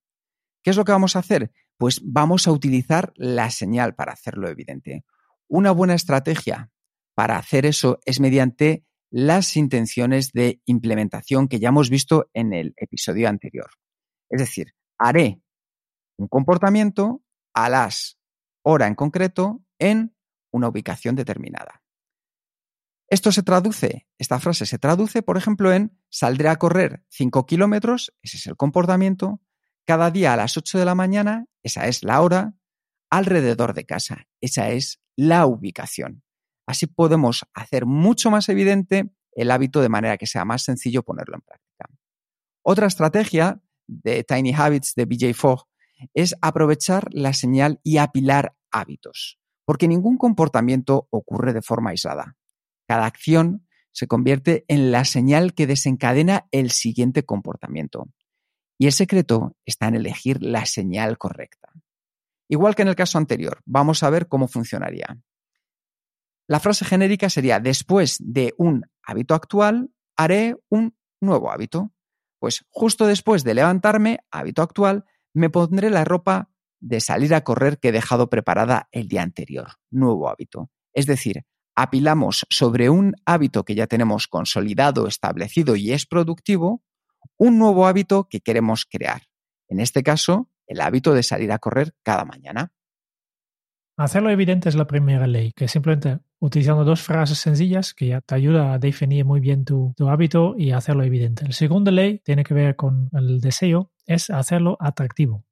¿Qué 0.63 0.71
es 0.71 0.77
lo 0.77 0.85
que 0.85 0.93
vamos 0.93 1.17
a 1.17 1.21
hacer? 1.21 1.53
Pues 1.79 2.01
vamos 2.05 2.47
a 2.47 2.53
utilizar 2.53 3.13
la 3.17 3.51
señal 3.51 3.95
para 3.95 4.13
hacerlo 4.13 4.49
evidente. 4.49 5.05
Una 5.49 5.73
buena 5.73 5.95
estrategia 5.95 6.71
para 7.15 7.37
hacer 7.37 7.67
eso 7.67 8.01
es 8.05 8.21
mediante 8.21 8.85
las 9.13 9.59
intenciones 9.59 10.33
de 10.33 10.63
implementación 10.65 11.47
que 11.47 11.61
ya 11.61 11.69
hemos 11.69 11.91
visto 11.91 12.31
en 12.33 12.55
el 12.55 12.73
episodio 12.79 13.29
anterior. 13.29 13.71
Es 14.31 14.41
decir, 14.41 14.75
haré 14.99 15.43
un 16.17 16.29
comportamiento 16.29 17.23
a 17.53 17.69
las 17.69 18.19
hora 18.63 18.87
en 18.87 18.95
concreto 18.95 19.63
en 19.79 20.17
una 20.51 20.69
ubicación 20.69 21.15
determinada. 21.15 21.83
Esto 23.07 23.33
se 23.33 23.43
traduce, 23.43 24.07
esta 24.17 24.41
frase 24.41 24.65
se 24.65 24.79
traduce, 24.79 25.21
por 25.21 25.37
ejemplo, 25.37 25.71
en 25.75 25.95
saldré 26.09 26.49
a 26.49 26.57
correr 26.57 27.05
5 27.11 27.45
kilómetros, 27.45 28.15
ese 28.23 28.39
es 28.39 28.47
el 28.47 28.57
comportamiento, 28.57 29.43
cada 29.85 30.11
día 30.11 30.33
a 30.33 30.37
las 30.39 30.57
8 30.57 30.79
de 30.79 30.87
la 30.87 30.95
mañana, 30.95 31.45
esa 31.63 31.87
es 31.87 32.03
la 32.03 32.23
hora, 32.23 32.55
alrededor 33.11 33.75
de 33.75 33.85
casa, 33.85 34.27
esa 34.41 34.71
es 34.71 35.03
la 35.17 35.45
ubicación. 35.45 36.23
Así 36.73 36.87
podemos 36.87 37.45
hacer 37.53 37.85
mucho 37.85 38.31
más 38.31 38.49
evidente 38.49 39.11
el 39.33 39.51
hábito 39.51 39.83
de 39.83 39.91
manera 39.91 40.17
que 40.17 40.27
sea 40.27 40.47
más 40.47 40.63
sencillo 40.63 41.03
ponerlo 41.03 41.35
en 41.35 41.43
práctica. 41.43 41.85
Otra 42.63 42.87
estrategia 42.87 43.61
de 43.87 44.25
Tiny 44.25 44.55
Habits 44.55 44.95
de 44.95 45.05
BJ 45.05 45.35
Fogg 45.35 45.67
es 46.15 46.35
aprovechar 46.41 47.09
la 47.13 47.35
señal 47.35 47.79
y 47.83 47.99
apilar 47.99 48.57
hábitos, 48.71 49.39
porque 49.67 49.87
ningún 49.87 50.17
comportamiento 50.17 51.09
ocurre 51.11 51.53
de 51.53 51.61
forma 51.61 51.91
aislada. 51.91 52.39
Cada 52.89 53.05
acción 53.05 53.69
se 53.91 54.07
convierte 54.07 54.65
en 54.67 54.93
la 54.93 55.05
señal 55.05 55.53
que 55.53 55.67
desencadena 55.67 56.47
el 56.53 56.71
siguiente 56.71 57.23
comportamiento. 57.23 58.09
Y 58.79 58.87
el 58.87 58.93
secreto 58.93 59.59
está 59.67 59.89
en 59.89 59.97
elegir 59.97 60.43
la 60.43 60.65
señal 60.65 61.19
correcta. 61.19 61.69
Igual 62.49 62.75
que 62.75 62.81
en 62.81 62.89
el 62.89 62.97
caso 62.97 63.19
anterior, 63.19 63.61
vamos 63.67 64.03
a 64.03 64.09
ver 64.09 64.27
cómo 64.27 64.49
funcionaría. 64.49 65.19
La 66.49 66.61
frase 66.61 66.85
genérica 66.85 67.31
sería, 67.31 67.61
después 67.61 68.17
de 68.21 68.55
un 68.59 68.85
hábito 69.03 69.35
actual, 69.35 69.91
haré 70.17 70.57
un 70.69 70.97
nuevo 71.21 71.51
hábito. 71.51 71.93
Pues 72.39 72.65
justo 72.71 73.07
después 73.07 73.45
de 73.45 73.55
levantarme, 73.55 74.21
hábito 74.31 74.63
actual, 74.63 75.05
me 75.33 75.51
pondré 75.51 75.91
la 75.91 76.05
ropa 76.05 76.51
de 76.81 77.01
salir 77.01 77.35
a 77.35 77.45
correr 77.45 77.79
que 77.79 77.89
he 77.89 77.93
dejado 77.93 78.29
preparada 78.29 78.89
el 78.91 79.09
día 79.09 79.23
anterior. 79.23 79.69
Nuevo 79.91 80.29
hábito. 80.29 80.71
Es 80.93 81.07
decir, 81.07 81.45
apilamos 81.77 82.45
sobre 82.51 82.91
un 82.91 83.15
hábito 83.25 83.65
que 83.65 83.75
ya 83.75 83.87
tenemos 83.87 84.27
consolidado, 84.27 85.07
establecido 85.07 85.77
y 85.77 85.93
es 85.93 86.07
productivo, 86.07 86.83
un 87.39 87.59
nuevo 87.59 87.87
hábito 87.87 88.29
que 88.29 88.41
queremos 88.41 88.85
crear. 88.85 89.23
En 89.69 89.81
este 89.81 90.03
caso, 90.03 90.51
el 90.67 90.81
hábito 90.81 91.15
de 91.15 91.23
salir 91.23 91.53
a 91.53 91.59
correr 91.59 91.95
cada 92.03 92.25
mañana. 92.25 92.73
Hacerlo 93.97 94.31
evidente 94.31 94.69
es 94.69 94.75
la 94.75 94.87
primera 94.87 95.27
ley, 95.27 95.53
que 95.53 95.69
simplemente 95.69 96.19
utilizando 96.41 96.85
dos 96.85 97.03
frases 97.03 97.39
sencillas 97.39 97.93
que 97.93 98.09
ya 98.09 98.21
te 98.23 98.35
ayuda 98.35 98.73
a 98.73 98.79
definir 98.79 99.25
muy 99.25 99.41
bien 99.41 99.65
tu, 99.65 99.95
hábito 100.09 100.55
y 100.57 100.73
hacerlo 100.73 101.05
evidente. 101.05 101.45
La 101.45 101.53
segunda 101.53 101.91
ley 101.91 102.19
tiene 102.25 102.43
que 102.43 102.55
ver 102.55 102.75
con 102.75 103.11
el 103.13 103.41
deseo, 103.41 103.93
es 104.07 104.31
hacerlo 104.31 104.79
atractivo. 104.81 105.45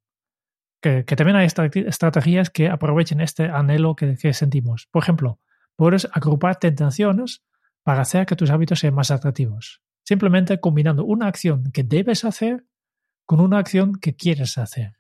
Que, 0.80 1.02
también 1.04 1.36
hay 1.36 1.46
estrategias 1.46 2.48
que 2.48 2.70
aprovechen 2.70 3.20
este 3.20 3.44
anhelo 3.44 3.94
que, 3.94 4.16
que 4.16 4.32
sentimos. 4.32 4.88
Por 4.90 5.02
ejemplo, 5.02 5.38
puedes 5.76 6.08
agrupar 6.10 6.56
tentaciones 6.56 7.42
para 7.82 8.00
hacer 8.00 8.24
que 8.24 8.36
tus 8.36 8.50
hábitos 8.50 8.80
sean 8.80 8.94
más 8.94 9.10
atractivos. 9.10 9.82
Simplemente 10.02 10.58
combinando 10.60 11.04
una 11.04 11.26
acción 11.26 11.70
que 11.72 11.84
debes 11.84 12.24
hacer 12.24 12.64
con 13.26 13.40
una 13.40 13.58
acción 13.58 13.96
que 13.96 14.16
quieres 14.16 14.56
hacer. 14.56 14.99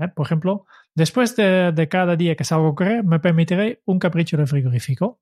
¿Eh? 0.00 0.08
Por 0.08 0.26
ejemplo, 0.26 0.66
después 0.94 1.36
de, 1.36 1.88
cada 1.90 2.16
día 2.16 2.36
que 2.36 2.44
salgo 2.44 2.68
a 2.68 2.74
correr, 2.74 3.04
me 3.04 3.20
permitiré 3.20 3.82
un 3.84 3.98
capricho 3.98 4.36
de 4.36 4.46
frigorífico. 4.46 5.20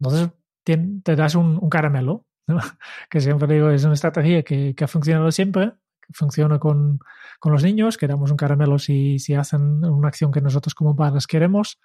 Entonces 0.00 0.30
te, 0.62 1.16
das 1.16 1.34
un, 1.34 1.68
caramelo, 1.68 2.26
que 3.10 3.20
siempre 3.20 3.52
digo 3.52 3.70
es 3.70 3.84
una 3.84 3.94
estrategia 3.94 4.42
que, 4.42 4.74
ha 4.80 4.86
funcionado 4.86 5.30
siempre, 5.32 5.72
que 6.00 6.12
funciona 6.12 6.58
con, 6.58 7.00
los 7.44 7.62
niños, 7.62 7.96
que 7.96 8.06
damos 8.06 8.30
un 8.30 8.36
caramelo 8.36 8.78
si, 8.78 9.18
hacen 9.34 9.84
una 9.84 10.08
acción 10.08 10.32
que 10.32 10.40
nosotros 10.40 10.74
como 10.74 10.96
padres 10.96 11.26
queremos. 11.26 11.80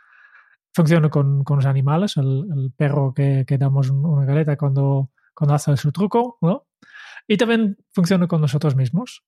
Funciona 0.73 1.09
con, 1.09 1.43
los 1.47 1.65
animales, 1.65 2.15
el, 2.17 2.71
perro 2.77 3.13
que, 3.13 3.45
damos 3.59 3.89
una 3.89 4.25
galeta 4.25 4.55
cuando, 4.55 5.09
cuando 5.33 5.55
hace 5.55 5.75
su 5.77 5.91
truco, 5.91 6.37
¿no? 6.41 6.67
Y 7.27 7.37
también 7.37 7.77
funciona 7.91 8.27
con 8.27 8.41
nosotros 8.41 8.75
mismos. 8.75 9.23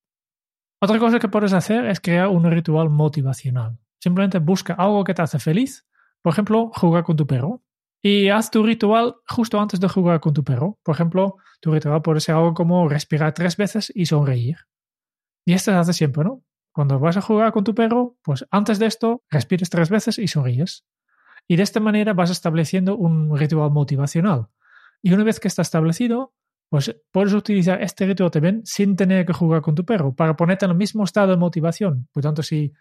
Otra 0.83 0.99
cosa 0.99 1.17
que 1.17 1.29
puedes 1.29 1.53
hacer 1.53 1.85
es 1.85 2.01
crear 2.01 2.27
un 2.27 2.43
ritual 2.43 2.89
motivacional. 2.89 3.79
Simplemente 4.01 4.39
busca 4.39 4.73
algo 4.73 5.05
que 5.05 5.13
te 5.13 5.21
hace 5.21 5.39
feliz. 5.39 5.87
Por 6.21 6.33
ejemplo, 6.33 6.71
jugar 6.75 7.05
con 7.05 7.15
tu 7.15 7.25
perro. 7.25 7.63
Y 8.01 8.27
haz 8.27 8.51
tu 8.51 8.63
ritual 8.63 9.15
justo 9.25 9.61
antes 9.61 9.79
de 9.79 9.87
jugar 9.87 10.19
con 10.19 10.33
tu 10.33 10.43
perro. 10.43 10.77
Por 10.83 10.93
ejemplo, 10.93 11.37
tu 11.61 11.71
ritual 11.71 12.01
puede 12.01 12.19
ser 12.19 12.35
algo 12.35 12.53
como 12.53 12.89
respirar 12.89 13.33
tres 13.33 13.55
veces 13.55 13.93
y 13.95 14.07
sonreír. 14.07 14.57
Y 15.45 15.53
esto 15.53 15.71
se 15.71 15.77
hace 15.77 15.93
siempre, 15.93 16.25
¿no? 16.25 16.43
Cuando 16.73 16.99
vas 16.99 17.15
a 17.15 17.21
jugar 17.21 17.53
con 17.53 17.63
tu 17.63 17.73
perro, 17.73 18.17
pues 18.21 18.45
antes 18.51 18.77
de 18.77 18.87
esto, 18.87 19.23
respires 19.29 19.69
tres 19.69 19.89
veces 19.89 20.19
y 20.19 20.27
sonríes. 20.27 20.83
Y 21.47 21.55
de 21.55 21.63
esta 21.63 21.79
manera 21.79 22.13
vas 22.13 22.29
estableciendo 22.29 22.97
un 22.97 23.37
ritual 23.37 23.71
motivacional. 23.71 24.49
Y 25.01 25.13
una 25.13 25.23
vez 25.23 25.39
que 25.39 25.47
está 25.47 25.61
establecido, 25.61 26.33
pues 26.73 26.91
puedes 27.11 27.31
utilizar 27.33 27.83
este 27.83 28.07
ritual 28.07 28.31
también 28.31 28.61
sin 28.65 28.95
tener 28.95 29.27
que 29.27 29.33
jugar 29.33 29.61
con 29.61 29.75
tu 29.75 29.85
perro 29.85 30.15
para 30.15 30.35
ponerte 30.35 30.65
en 30.65 30.71
el 30.71 30.77
mismo 30.77 31.03
estado 31.03 31.29
de 31.29 31.37
motivación. 31.37 32.07
Por 32.11 32.23
tanto, 32.23 32.41
si 32.41 32.73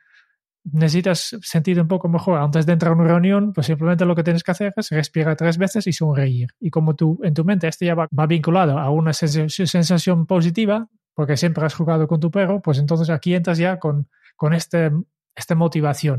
necesitas 0.64 1.37
sentirte 1.42 1.82
un 1.82 1.88
poco 1.88 2.08
mejor 2.08 2.38
antes 2.38 2.64
de 2.64 2.72
entrar 2.72 2.92
a 2.92 2.94
una 2.96 3.04
reunión, 3.04 3.52
pues 3.52 3.66
simplemente 3.66 4.06
lo 4.06 4.16
que 4.16 4.22
tienes 4.22 4.42
que 4.44 4.50
hacer 4.50 4.72
es 4.75 4.88
respirar 4.88 5.37
tres 5.37 5.58
veces 5.58 5.87
y 5.87 5.92
sonreír. 5.92 6.49
Y 6.58 6.70
como 6.70 6.96
tú 6.96 7.20
en 7.22 7.34
tu 7.34 7.44
mente 7.44 7.68
este 7.68 7.84
ya 7.84 7.94
va, 7.94 8.08
vinculado 8.26 8.78
a 8.78 8.88
una 8.88 9.12
sensación 9.12 10.25
positiva, 10.25 10.88
porque 11.12 11.37
siempre 11.37 11.66
has 11.66 11.75
jugado 11.75 12.08
con 12.08 12.18
tu 12.18 12.30
perro, 12.30 12.62
pues 12.62 12.78
entonces 12.78 13.11
aquí 13.11 13.34
entras 13.34 13.58
ya 13.58 13.78
con, 13.78 14.08
con 14.37 14.54
este, 14.54 14.90
esta 15.37 15.54
motivación. 15.54 16.18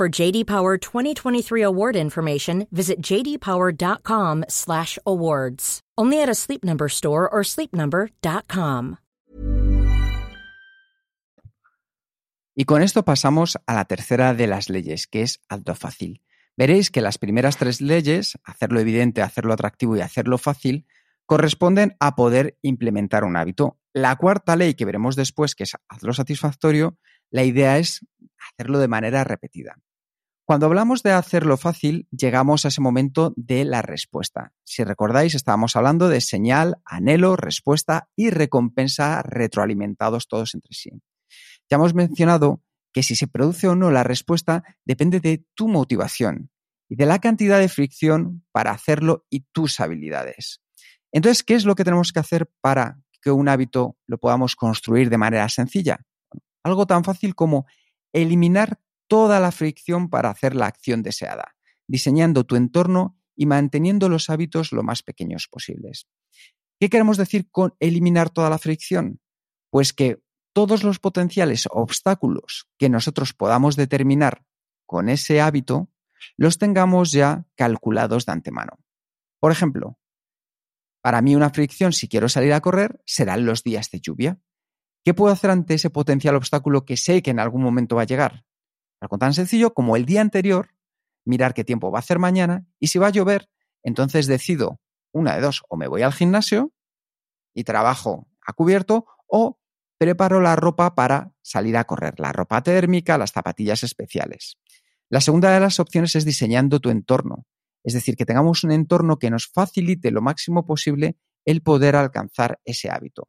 For 0.00 0.08
JD 0.08 0.46
Power 0.46 0.78
2023 0.78 1.62
award 1.62 1.94
information, 1.94 2.66
visit 2.72 3.02
jdpower.com/awards. 3.02 5.80
Only 5.98 6.22
at 6.22 6.30
a 6.30 6.34
Sleep 6.34 6.64
Number 6.64 6.88
store 6.88 7.28
or 7.30 7.44
sleepnumber.com. 7.44 8.96
Y 12.56 12.64
con 12.64 12.80
esto 12.80 13.04
pasamos 13.04 13.58
a 13.66 13.74
la 13.74 13.84
tercera 13.84 14.32
de 14.32 14.46
las 14.46 14.70
leyes, 14.70 15.06
que 15.06 15.20
es 15.20 15.42
alto 15.50 15.74
fácil. 15.74 16.22
Veréis 16.56 16.90
que 16.90 17.02
las 17.02 17.18
primeras 17.18 17.58
tres 17.58 17.82
leyes, 17.82 18.38
hacerlo 18.42 18.80
evidente, 18.80 19.20
hacerlo 19.20 19.52
atractivo 19.52 19.98
y 19.98 20.00
hacerlo 20.00 20.38
fácil, 20.38 20.86
corresponden 21.26 21.94
a 22.00 22.16
poder 22.16 22.56
implementar 22.62 23.24
un 23.24 23.36
hábito. 23.36 23.78
La 23.92 24.16
cuarta 24.16 24.56
ley 24.56 24.72
que 24.72 24.86
veremos 24.86 25.14
después, 25.14 25.54
que 25.54 25.64
es 25.64 25.76
hazlo 25.90 26.14
satisfactorio, 26.14 26.96
la 27.30 27.44
idea 27.44 27.76
es 27.76 28.00
hacerlo 28.38 28.78
de 28.78 28.88
manera 28.88 29.24
repetida. 29.24 29.76
Cuando 30.50 30.66
hablamos 30.66 31.04
de 31.04 31.12
hacerlo 31.12 31.56
fácil, 31.56 32.08
llegamos 32.10 32.64
a 32.64 32.68
ese 32.70 32.80
momento 32.80 33.32
de 33.36 33.64
la 33.64 33.82
respuesta. 33.82 34.52
Si 34.64 34.82
recordáis, 34.82 35.36
estábamos 35.36 35.76
hablando 35.76 36.08
de 36.08 36.20
señal, 36.20 36.78
anhelo, 36.84 37.36
respuesta 37.36 38.08
y 38.16 38.30
recompensa 38.30 39.22
retroalimentados 39.22 40.26
todos 40.26 40.56
entre 40.56 40.74
sí. 40.74 40.90
Ya 41.70 41.76
hemos 41.76 41.94
mencionado 41.94 42.64
que 42.92 43.04
si 43.04 43.14
se 43.14 43.28
produce 43.28 43.68
o 43.68 43.76
no 43.76 43.92
la 43.92 44.02
respuesta 44.02 44.64
depende 44.84 45.20
de 45.20 45.44
tu 45.54 45.68
motivación 45.68 46.50
y 46.88 46.96
de 46.96 47.06
la 47.06 47.20
cantidad 47.20 47.60
de 47.60 47.68
fricción 47.68 48.44
para 48.50 48.72
hacerlo 48.72 49.26
y 49.30 49.44
tus 49.52 49.78
habilidades. 49.78 50.60
Entonces, 51.12 51.44
¿qué 51.44 51.54
es 51.54 51.64
lo 51.64 51.76
que 51.76 51.84
tenemos 51.84 52.12
que 52.12 52.18
hacer 52.18 52.50
para 52.60 52.98
que 53.22 53.30
un 53.30 53.48
hábito 53.48 53.96
lo 54.08 54.18
podamos 54.18 54.56
construir 54.56 55.10
de 55.10 55.16
manera 55.16 55.48
sencilla? 55.48 56.00
Algo 56.64 56.88
tan 56.88 57.04
fácil 57.04 57.36
como 57.36 57.66
eliminar 58.12 58.80
toda 59.10 59.40
la 59.40 59.50
fricción 59.50 60.08
para 60.08 60.30
hacer 60.30 60.54
la 60.54 60.66
acción 60.66 61.02
deseada, 61.02 61.56
diseñando 61.88 62.44
tu 62.44 62.54
entorno 62.54 63.18
y 63.34 63.46
manteniendo 63.46 64.08
los 64.08 64.30
hábitos 64.30 64.70
lo 64.70 64.84
más 64.84 65.02
pequeños 65.02 65.48
posibles. 65.50 66.06
¿Qué 66.78 66.88
queremos 66.88 67.16
decir 67.16 67.50
con 67.50 67.74
eliminar 67.80 68.30
toda 68.30 68.48
la 68.50 68.58
fricción? 68.58 69.20
Pues 69.68 69.92
que 69.92 70.22
todos 70.52 70.84
los 70.84 71.00
potenciales 71.00 71.66
obstáculos 71.72 72.68
que 72.78 72.88
nosotros 72.88 73.34
podamos 73.34 73.74
determinar 73.74 74.44
con 74.86 75.08
ese 75.08 75.40
hábito 75.40 75.90
los 76.36 76.58
tengamos 76.58 77.10
ya 77.10 77.46
calculados 77.56 78.26
de 78.26 78.32
antemano. 78.32 78.78
Por 79.40 79.50
ejemplo, 79.50 79.98
para 81.02 81.20
mí 81.20 81.34
una 81.34 81.50
fricción 81.50 81.92
si 81.92 82.06
quiero 82.06 82.28
salir 82.28 82.52
a 82.52 82.60
correr 82.60 83.00
serán 83.06 83.44
los 83.44 83.64
días 83.64 83.90
de 83.90 83.98
lluvia. 84.00 84.38
¿Qué 85.04 85.14
puedo 85.14 85.32
hacer 85.32 85.50
ante 85.50 85.74
ese 85.74 85.90
potencial 85.90 86.36
obstáculo 86.36 86.84
que 86.84 86.96
sé 86.96 87.22
que 87.22 87.32
en 87.32 87.40
algún 87.40 87.62
momento 87.62 87.96
va 87.96 88.02
a 88.02 88.06
llegar? 88.06 88.44
Algo 89.00 89.18
tan 89.18 89.34
sencillo 89.34 89.72
como 89.72 89.96
el 89.96 90.04
día 90.04 90.20
anterior, 90.20 90.70
mirar 91.24 91.54
qué 91.54 91.64
tiempo 91.64 91.90
va 91.90 91.98
a 91.98 92.00
hacer 92.00 92.18
mañana 92.18 92.66
y 92.78 92.88
si 92.88 92.98
va 92.98 93.08
a 93.08 93.10
llover, 93.10 93.48
entonces 93.82 94.26
decido 94.26 94.80
una 95.12 95.34
de 95.34 95.40
dos, 95.40 95.62
o 95.68 95.76
me 95.76 95.88
voy 95.88 96.02
al 96.02 96.12
gimnasio 96.12 96.72
y 97.54 97.64
trabajo 97.64 98.28
a 98.46 98.52
cubierto 98.52 99.06
o 99.26 99.58
preparo 99.98 100.40
la 100.40 100.56
ropa 100.56 100.94
para 100.94 101.32
salir 101.42 101.76
a 101.76 101.84
correr, 101.84 102.18
la 102.18 102.32
ropa 102.32 102.62
térmica, 102.62 103.18
las 103.18 103.32
zapatillas 103.32 103.82
especiales. 103.82 104.56
La 105.08 105.20
segunda 105.20 105.50
de 105.50 105.60
las 105.60 105.80
opciones 105.80 106.14
es 106.14 106.24
diseñando 106.24 106.80
tu 106.80 106.90
entorno, 106.90 107.46
es 107.82 107.94
decir, 107.94 108.16
que 108.16 108.26
tengamos 108.26 108.64
un 108.64 108.72
entorno 108.72 109.18
que 109.18 109.30
nos 109.30 109.48
facilite 109.48 110.10
lo 110.10 110.22
máximo 110.22 110.64
posible 110.64 111.16
el 111.44 111.62
poder 111.62 111.96
alcanzar 111.96 112.60
ese 112.64 112.90
hábito. 112.90 113.28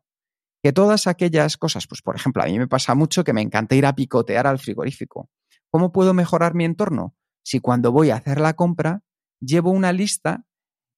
Que 0.61 0.73
todas 0.73 1.07
aquellas 1.07 1.57
cosas, 1.57 1.87
pues 1.87 2.01
por 2.01 2.15
ejemplo, 2.15 2.43
a 2.43 2.45
mí 2.45 2.59
me 2.59 2.67
pasa 2.67 2.93
mucho 2.93 3.23
que 3.23 3.33
me 3.33 3.41
encanta 3.41 3.75
ir 3.75 3.85
a 3.85 3.95
picotear 3.95 4.45
al 4.45 4.59
frigorífico. 4.59 5.29
¿Cómo 5.71 5.93
puedo 5.93 6.13
mejorar 6.13 6.53
mi 6.53 6.65
entorno? 6.65 7.15
Si 7.43 7.61
cuando 7.61 7.91
voy 7.91 8.09
a 8.09 8.17
hacer 8.17 8.39
la 8.39 8.53
compra 8.53 9.03
llevo 9.39 9.71
una 9.71 9.93
lista 9.93 10.45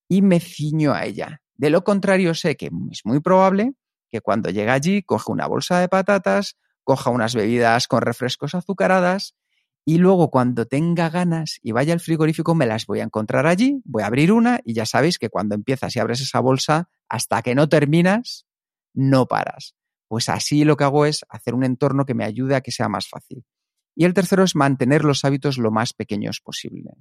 y 0.09 0.21
me 0.21 0.39
ciño 0.39 0.93
a 0.93 1.05
ella. 1.05 1.41
De 1.55 1.69
lo 1.69 1.83
contrario, 1.83 2.33
sé 2.33 2.57
que 2.57 2.69
es 2.91 3.01
muy 3.05 3.19
probable 3.19 3.73
que 4.11 4.21
cuando 4.21 4.49
llegue 4.49 4.71
allí 4.71 5.03
coja 5.03 5.31
una 5.31 5.47
bolsa 5.47 5.79
de 5.79 5.89
patatas, 5.89 6.57
coja 6.83 7.11
unas 7.11 7.35
bebidas 7.35 7.87
con 7.87 8.01
refrescos 8.01 8.55
azucaradas 8.55 9.35
y 9.85 9.97
luego 9.97 10.31
cuando 10.31 10.65
tenga 10.65 11.09
ganas 11.09 11.59
y 11.61 11.71
vaya 11.71 11.93
al 11.93 11.99
frigorífico 11.99 12.55
me 12.55 12.65
las 12.65 12.85
voy 12.85 12.99
a 12.99 13.03
encontrar 13.03 13.45
allí, 13.45 13.81
voy 13.85 14.03
a 14.03 14.07
abrir 14.07 14.31
una 14.31 14.59
y 14.63 14.73
ya 14.73 14.85
sabéis 14.85 15.19
que 15.19 15.29
cuando 15.29 15.55
empiezas 15.55 15.95
y 15.95 15.99
abres 15.99 16.21
esa 16.21 16.39
bolsa, 16.39 16.89
hasta 17.09 17.41
que 17.41 17.53
no 17.53 17.69
terminas, 17.69 18.47
no 18.93 19.27
paras. 19.27 19.75
Pues 20.07 20.29
así 20.29 20.63
lo 20.63 20.77
que 20.77 20.83
hago 20.83 21.05
es 21.05 21.25
hacer 21.29 21.53
un 21.53 21.63
entorno 21.63 22.05
que 22.05 22.13
me 22.13 22.23
ayude 22.23 22.55
a 22.55 22.61
que 22.61 22.71
sea 22.71 22.89
más 22.89 23.07
fácil. 23.07 23.43
Y 23.95 24.05
el 24.05 24.13
tercero 24.13 24.43
es 24.43 24.55
mantener 24.55 25.03
los 25.03 25.23
hábitos 25.25 25.57
lo 25.57 25.71
más 25.71 25.93
pequeños 25.93 26.41
posible. 26.41 26.91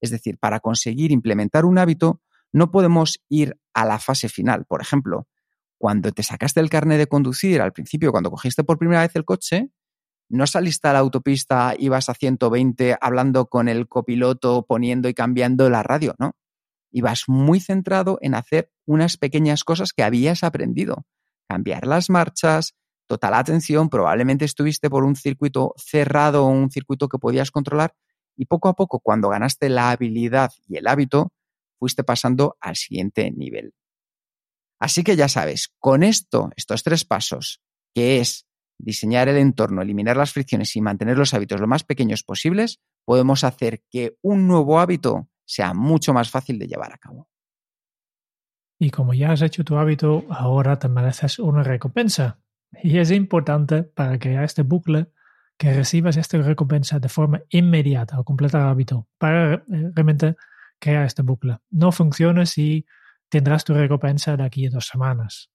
Es 0.00 0.10
decir, 0.10 0.38
para 0.38 0.60
conseguir 0.60 1.12
implementar 1.12 1.64
un 1.64 1.78
hábito, 1.78 2.20
no 2.52 2.70
podemos 2.70 3.20
ir 3.28 3.58
a 3.72 3.86
la 3.86 3.98
fase 3.98 4.28
final. 4.28 4.66
Por 4.66 4.82
ejemplo, 4.82 5.26
cuando 5.78 6.12
te 6.12 6.22
sacaste 6.22 6.60
el 6.60 6.70
carnet 6.70 6.98
de 6.98 7.06
conducir 7.06 7.60
al 7.60 7.72
principio, 7.72 8.12
cuando 8.12 8.30
cogiste 8.30 8.64
por 8.64 8.78
primera 8.78 9.00
vez 9.00 9.16
el 9.16 9.24
coche, 9.24 9.70
no 10.28 10.46
saliste 10.46 10.88
a 10.88 10.92
la 10.92 11.00
autopista, 11.00 11.74
ibas 11.78 12.08
a 12.08 12.14
120 12.14 12.96
hablando 13.00 13.46
con 13.46 13.68
el 13.68 13.88
copiloto, 13.88 14.64
poniendo 14.66 15.08
y 15.08 15.14
cambiando 15.14 15.68
la 15.70 15.82
radio, 15.82 16.14
¿no? 16.18 16.36
Ibas 16.90 17.24
muy 17.26 17.60
centrado 17.60 18.18
en 18.20 18.34
hacer 18.34 18.70
unas 18.86 19.16
pequeñas 19.16 19.64
cosas 19.64 19.92
que 19.92 20.02
habías 20.02 20.42
aprendido. 20.42 21.04
Cambiar 21.48 21.86
las 21.86 22.10
marchas, 22.10 22.74
total 23.12 23.34
atención, 23.34 23.90
probablemente 23.90 24.46
estuviste 24.46 24.88
por 24.88 25.04
un 25.04 25.16
circuito 25.16 25.74
cerrado 25.76 26.46
o 26.46 26.48
un 26.48 26.70
circuito 26.70 27.10
que 27.10 27.18
podías 27.18 27.50
controlar 27.50 27.94
y 28.38 28.46
poco 28.46 28.70
a 28.70 28.74
poco, 28.74 29.00
cuando 29.00 29.28
ganaste 29.28 29.68
la 29.68 29.90
habilidad 29.90 30.50
y 30.66 30.78
el 30.78 30.86
hábito, 30.86 31.30
fuiste 31.78 32.04
pasando 32.04 32.56
al 32.58 32.74
siguiente 32.76 33.30
nivel. 33.30 33.74
Así 34.80 35.04
que 35.04 35.14
ya 35.14 35.28
sabes, 35.28 35.74
con 35.78 36.02
esto, 36.02 36.48
estos 36.56 36.82
tres 36.82 37.04
pasos, 37.04 37.60
que 37.94 38.20
es 38.20 38.46
diseñar 38.78 39.28
el 39.28 39.36
entorno, 39.36 39.82
eliminar 39.82 40.16
las 40.16 40.32
fricciones 40.32 40.74
y 40.74 40.80
mantener 40.80 41.18
los 41.18 41.34
hábitos 41.34 41.60
lo 41.60 41.66
más 41.66 41.84
pequeños 41.84 42.22
posibles, 42.22 42.80
podemos 43.04 43.44
hacer 43.44 43.82
que 43.90 44.16
un 44.22 44.48
nuevo 44.48 44.80
hábito 44.80 45.28
sea 45.44 45.74
mucho 45.74 46.14
más 46.14 46.30
fácil 46.30 46.58
de 46.58 46.66
llevar 46.66 46.94
a 46.94 46.98
cabo. 46.98 47.28
Y 48.78 48.88
como 48.90 49.12
ya 49.12 49.32
has 49.32 49.42
hecho 49.42 49.64
tu 49.64 49.76
hábito, 49.76 50.24
ahora 50.30 50.78
te 50.78 50.88
mereces 50.88 51.38
una 51.38 51.62
recompensa. 51.62 52.41
Y 52.82 52.98
es 52.98 53.10
importante 53.10 53.82
para 53.82 54.18
crear 54.18 54.44
este 54.44 54.62
bucle 54.62 55.08
que 55.58 55.72
recibas 55.72 56.16
esta 56.16 56.38
recompensa 56.38 56.98
de 56.98 57.08
forma 57.08 57.42
inmediata 57.50 58.18
o 58.18 58.24
completar 58.24 58.62
el 58.62 58.68
hábito 58.68 59.08
para 59.18 59.54
eh, 59.54 59.62
realmente 59.94 60.36
crear 60.78 61.06
este 61.06 61.22
bucle. 61.22 61.58
No 61.70 61.92
funciona 61.92 62.46
si 62.46 62.86
tendrás 63.28 63.64
tu 63.64 63.74
recompensa 63.74 64.36
de 64.36 64.42
aquí 64.42 64.66
a 64.66 64.70
dos 64.70 64.86
semanas. 64.86 65.50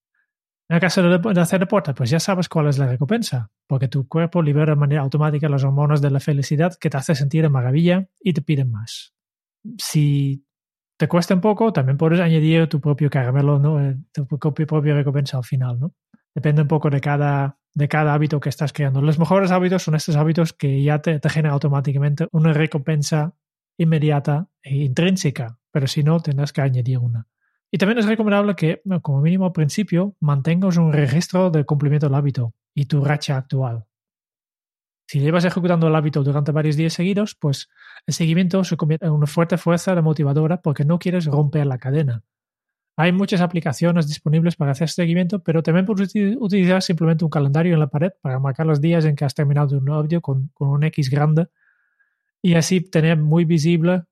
En 0.69 0.75
el 0.75 0.81
caso 0.81 1.01
de 1.01 1.41
hacer 1.41 1.59
deporte, 1.59 1.93
pues 1.93 2.09
ya 2.09 2.19
sabes 2.19 2.49
cuál 2.49 2.67
es 2.67 2.77
la 2.77 2.87
recompensa, 2.87 3.51
porque 3.67 3.87
tu 3.87 4.07
cuerpo 4.07 4.41
libera 4.41 4.73
de 4.73 4.75
manera 4.75 5.01
automática 5.01 5.47
las 5.47 5.63
hormonas 5.63 6.01
de 6.01 6.11
la 6.11 6.19
felicidad 6.19 6.73
que 6.79 6.89
te 6.89 6.97
hace 6.97 7.15
sentir 7.15 7.45
en 7.45 7.53
maravilla 7.53 8.07
y 8.19 8.33
te 8.33 8.41
piden 8.41 8.71
más. 8.71 9.13
Si 9.77 10.45
te 10.97 11.07
cuesta 11.07 11.35
un 11.35 11.41
poco, 11.41 11.71
también 11.71 11.97
puedes 11.97 12.19
añadir 12.19 12.67
tu 12.67 12.81
propio 12.81 13.09
caramelo, 13.09 13.59
¿no? 13.59 13.81
Eh, 13.81 13.97
tu 14.11 14.27
propia 14.27 14.93
recompensa 14.93 15.37
al 15.37 15.45
final, 15.45 15.79
¿no? 15.79 15.93
Depende 16.37 16.61
un 16.61 16.67
poco 16.67 16.91
de 16.91 17.01
cada, 17.01 17.57
de 17.73 17.87
cada 17.87 18.13
hábito 18.13 18.39
que 18.39 18.49
estás 18.49 18.71
creando. 18.71 19.01
Los 19.01 19.17
mejores 19.17 19.49
hábitos 19.49 19.81
son 19.81 19.95
estos 19.95 20.15
hábitos 20.15 20.53
que 20.53 20.83
ya 20.83 21.01
te, 21.01 21.19
te 21.19 21.29
generan 21.31 21.53
automáticamente 21.53 22.27
una 22.31 22.53
recompensa 22.53 23.33
inmediata 23.75 24.47
e 24.61 24.75
intrínseca, 24.75 25.57
pero 25.71 25.87
si 25.87 26.03
no, 26.03 26.19
tendrás 26.19 26.53
que 26.53 26.61
añadir 26.61 26.99
una. 26.99 27.25
Y 27.71 27.79
también 27.79 27.97
es 27.97 28.05
recomendable 28.05 28.53
que, 28.53 28.83
como 29.01 29.19
mínimo 29.21 29.47
al 29.47 29.51
principio, 29.51 30.15
mantengas 30.19 30.77
un 30.77 30.93
registro 30.93 31.49
del 31.49 31.65
cumplimiento 31.65 32.05
del 32.05 32.13
hábito 32.13 32.53
y 32.75 32.85
tu 32.85 33.03
racha 33.03 33.35
actual. 33.35 33.87
Si 35.07 35.19
llevas 35.19 35.43
ejecutando 35.43 35.87
el 35.87 35.95
hábito 35.95 36.21
durante 36.21 36.51
varios 36.51 36.75
días 36.75 36.93
seguidos, 36.93 37.33
pues 37.33 37.67
el 38.05 38.13
seguimiento 38.13 38.63
se 38.63 38.77
convierte 38.77 39.07
en 39.07 39.13
una 39.13 39.25
fuerte 39.25 39.57
fuerza 39.57 39.99
motivadora 40.03 40.61
porque 40.61 40.85
no 40.85 40.99
quieres 40.99 41.25
romper 41.25 41.65
la 41.65 41.79
cadena. 41.79 42.23
Hay 42.99 43.11
muchas 43.11 43.41
aplicaciones 43.41 44.07
disponibles 44.07 44.55
para 44.55 44.71
hacer 44.71 44.89
seguimiento, 44.89 45.43
pero 45.43 45.61
también 45.61 45.85
puedes 45.85 46.11
utilizar 46.15 46.81
simplemente 46.81 47.23
un 47.23 47.29
calendario 47.29 47.75
en 47.75 47.79
la 47.79 47.87
pared 47.87 48.09
para 48.21 48.39
marcar 48.39 48.65
los 48.65 48.81
días 48.81 49.05
en 49.05 49.15
que 49.15 49.23
has 49.23 49.35
terminado 49.35 49.77
un 49.77 49.87
audio 49.91 50.19
con, 50.19 50.51
un 50.57 50.83
X 50.83 51.11
grande 51.11 51.47
y 52.41 52.55
así 52.55 52.81
tener 52.81 53.19
muy 53.19 53.45
visible 53.45 54.05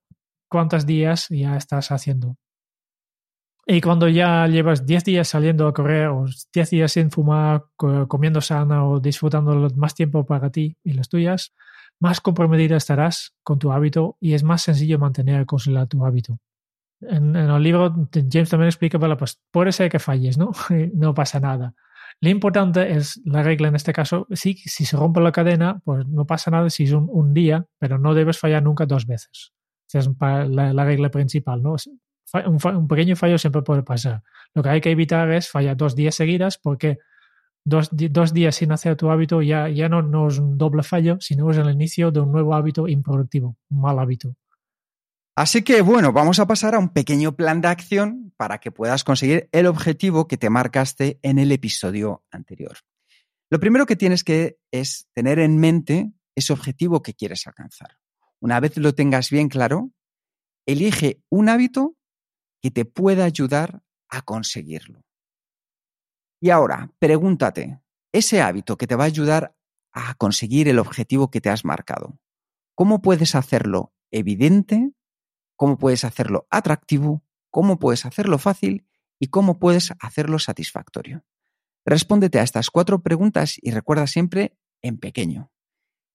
cuántos 0.47 0.85
días 0.85 1.27
ya 1.29 1.57
estás 1.57 1.89
haciendo. 1.91 2.37
Y 3.65 3.81
cuando 3.81 4.07
ya 4.07 4.45
llevas 4.47 4.85
10 4.85 5.03
días 5.03 5.27
saliendo 5.29 5.67
a 5.67 5.73
correr 5.73 6.09
o 6.09 6.27
10 6.53 6.69
días 6.69 6.91
sin 6.91 7.09
fumar, 7.09 7.65
comiendo 8.07 8.39
sana 8.39 8.85
o 8.85 8.99
disfrutando 8.99 9.67
más 9.75 9.95
tiempo 9.95 10.27
para 10.27 10.51
ti 10.51 10.77
y 10.83 10.93
las 10.93 11.09
tuyas, 11.09 11.55
más 11.99 12.21
comprometida 12.21 12.77
estarás 12.77 13.35
con 13.41 13.57
tu 13.57 13.71
hábito 13.71 14.15
y 14.19 14.35
es 14.35 14.43
más 14.43 14.61
sencillo 14.61 14.99
mantener 14.99 15.41
y 15.41 15.45
consolidar 15.45 15.87
tu 15.87 16.05
hábito 16.05 16.39
en, 17.09 17.35
el 17.35 17.63
libro 17.63 17.93
James 18.13 18.49
también 18.49 18.67
explica, 18.67 18.97
bueno, 18.97 19.17
pues 19.17 19.41
puede 19.51 19.71
ser 19.71 19.89
que 19.89 19.99
falles, 19.99 20.37
¿no? 20.37 20.51
no 20.93 21.13
pasa 21.13 21.39
nada. 21.39 21.73
Lo 22.21 22.29
importante 22.29 22.93
es 22.93 23.21
la 23.25 23.43
regla 23.43 23.67
en 23.67 23.75
este 23.75 23.93
caso, 23.93 24.27
sí, 24.31 24.55
si 24.55 24.85
se 24.85 24.95
rompe 24.97 25.19
la 25.19 25.31
cadena, 25.31 25.81
pues 25.83 26.07
no 26.07 26.25
pasa 26.25 26.49
nada 26.49 26.69
si 26.69 26.85
es 26.85 26.91
un, 26.91 27.33
día, 27.33 27.65
pero 27.77 27.99
no 27.99 28.13
debes 28.13 28.39
fallar 28.39 28.63
nunca 28.63 28.85
dos 28.85 29.05
veces. 29.05 29.53
Esa 29.87 29.99
es 29.99 30.09
la, 30.19 30.85
regla 30.85 31.09
principal, 31.09 31.61
¿no? 31.61 31.75
Un, 32.45 32.87
pequeño 32.87 33.15
fallo 33.15 33.37
siempre 33.37 33.61
puede 33.61 33.83
pasar. 33.83 34.23
Lo 34.53 34.63
que 34.63 34.69
hay 34.69 34.81
que 34.81 34.91
evitar 34.91 35.29
es 35.31 35.49
fallar 35.49 35.75
dos 35.75 35.95
días 35.95 36.15
seguidas 36.15 36.57
porque 36.57 36.99
dos, 37.65 37.89
dos 37.91 38.33
días 38.33 38.55
sin 38.55 38.71
hacer 38.71 38.95
tu 38.95 39.11
hábito 39.11 39.41
ya, 39.41 39.67
ya 39.67 39.89
no, 39.89 40.01
no 40.01 40.27
es 40.27 40.39
un 40.39 40.57
doble 40.57 40.83
fallo, 40.83 41.17
sino 41.19 41.51
es 41.51 41.57
el 41.57 41.69
inicio 41.69 42.11
de 42.11 42.21
un 42.21 42.31
nuevo 42.31 42.55
hábito 42.55 42.87
improductivo, 42.87 43.57
un 43.69 43.81
mal 43.81 43.99
hábito. 43.99 44.35
Así 45.37 45.63
que 45.63 45.81
bueno, 45.81 46.13
vamos 46.13 46.39
a 46.39 46.47
pasar 46.47 46.75
a 46.75 46.79
un 46.79 46.89
pequeño 46.89 47.35
plan 47.35 47.59
de 47.59 47.67
acción 47.67 48.33
para 48.37 48.59
que 48.59 48.71
puedas 48.71 49.03
conseguir 49.03 49.49
el 49.51 49.65
objetivo 49.65 50.27
que 50.27 50.37
te 50.37 50.49
marcaste 50.49 51.19
en 51.23 51.39
el 51.39 51.51
episodio 51.51 52.23
anterior. 52.31 52.77
Lo 53.49 53.59
primero 53.59 53.85
que 53.85 53.97
tienes 53.97 54.23
que 54.23 54.57
es 54.71 55.09
tener 55.13 55.39
en 55.39 55.57
mente 55.57 56.13
ese 56.35 56.53
objetivo 56.53 57.01
que 57.01 57.13
quieres 57.13 57.45
alcanzar. 57.47 57.97
Una 58.39 58.61
vez 58.61 58.77
lo 58.77 58.95
tengas 58.95 59.29
bien 59.29 59.49
claro, 59.49 59.91
elige 60.65 61.21
un 61.29 61.49
hábito 61.49 61.97
que 62.61 62.71
te 62.71 62.85
pueda 62.85 63.25
ayudar 63.25 63.83
a 64.07 64.21
conseguirlo. 64.21 65.03
Y 66.41 66.49
ahora, 66.49 66.91
pregúntate, 66.97 67.81
ese 68.13 68.41
hábito 68.41 68.77
que 68.77 68.87
te 68.87 68.95
va 68.95 69.03
a 69.03 69.07
ayudar 69.07 69.53
a 69.91 70.15
conseguir 70.15 70.69
el 70.69 70.79
objetivo 70.79 71.29
que 71.29 71.41
te 71.41 71.49
has 71.49 71.65
marcado, 71.65 72.19
¿cómo 72.73 73.01
puedes 73.01 73.35
hacerlo 73.35 73.93
evidente 74.11 74.93
cómo 75.55 75.77
puedes 75.77 76.03
hacerlo 76.03 76.47
atractivo, 76.49 77.23
cómo 77.49 77.79
puedes 77.79 78.05
hacerlo 78.05 78.37
fácil 78.37 78.85
y 79.19 79.27
cómo 79.27 79.59
puedes 79.59 79.93
hacerlo 79.99 80.39
satisfactorio. 80.39 81.23
Respóndete 81.85 82.39
a 82.39 82.43
estas 82.43 82.69
cuatro 82.69 83.01
preguntas 83.03 83.57
y 83.61 83.71
recuerda 83.71 84.07
siempre 84.07 84.57
en 84.81 84.97
pequeño. 84.97 85.51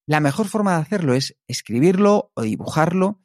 La 0.07 0.21
mejor 0.21 0.49
forma 0.49 0.75
de 0.75 0.83
hacerlo 0.83 1.15
es 1.15 1.37
escribirlo 1.47 2.33
o 2.35 2.43
dibujarlo 2.43 3.21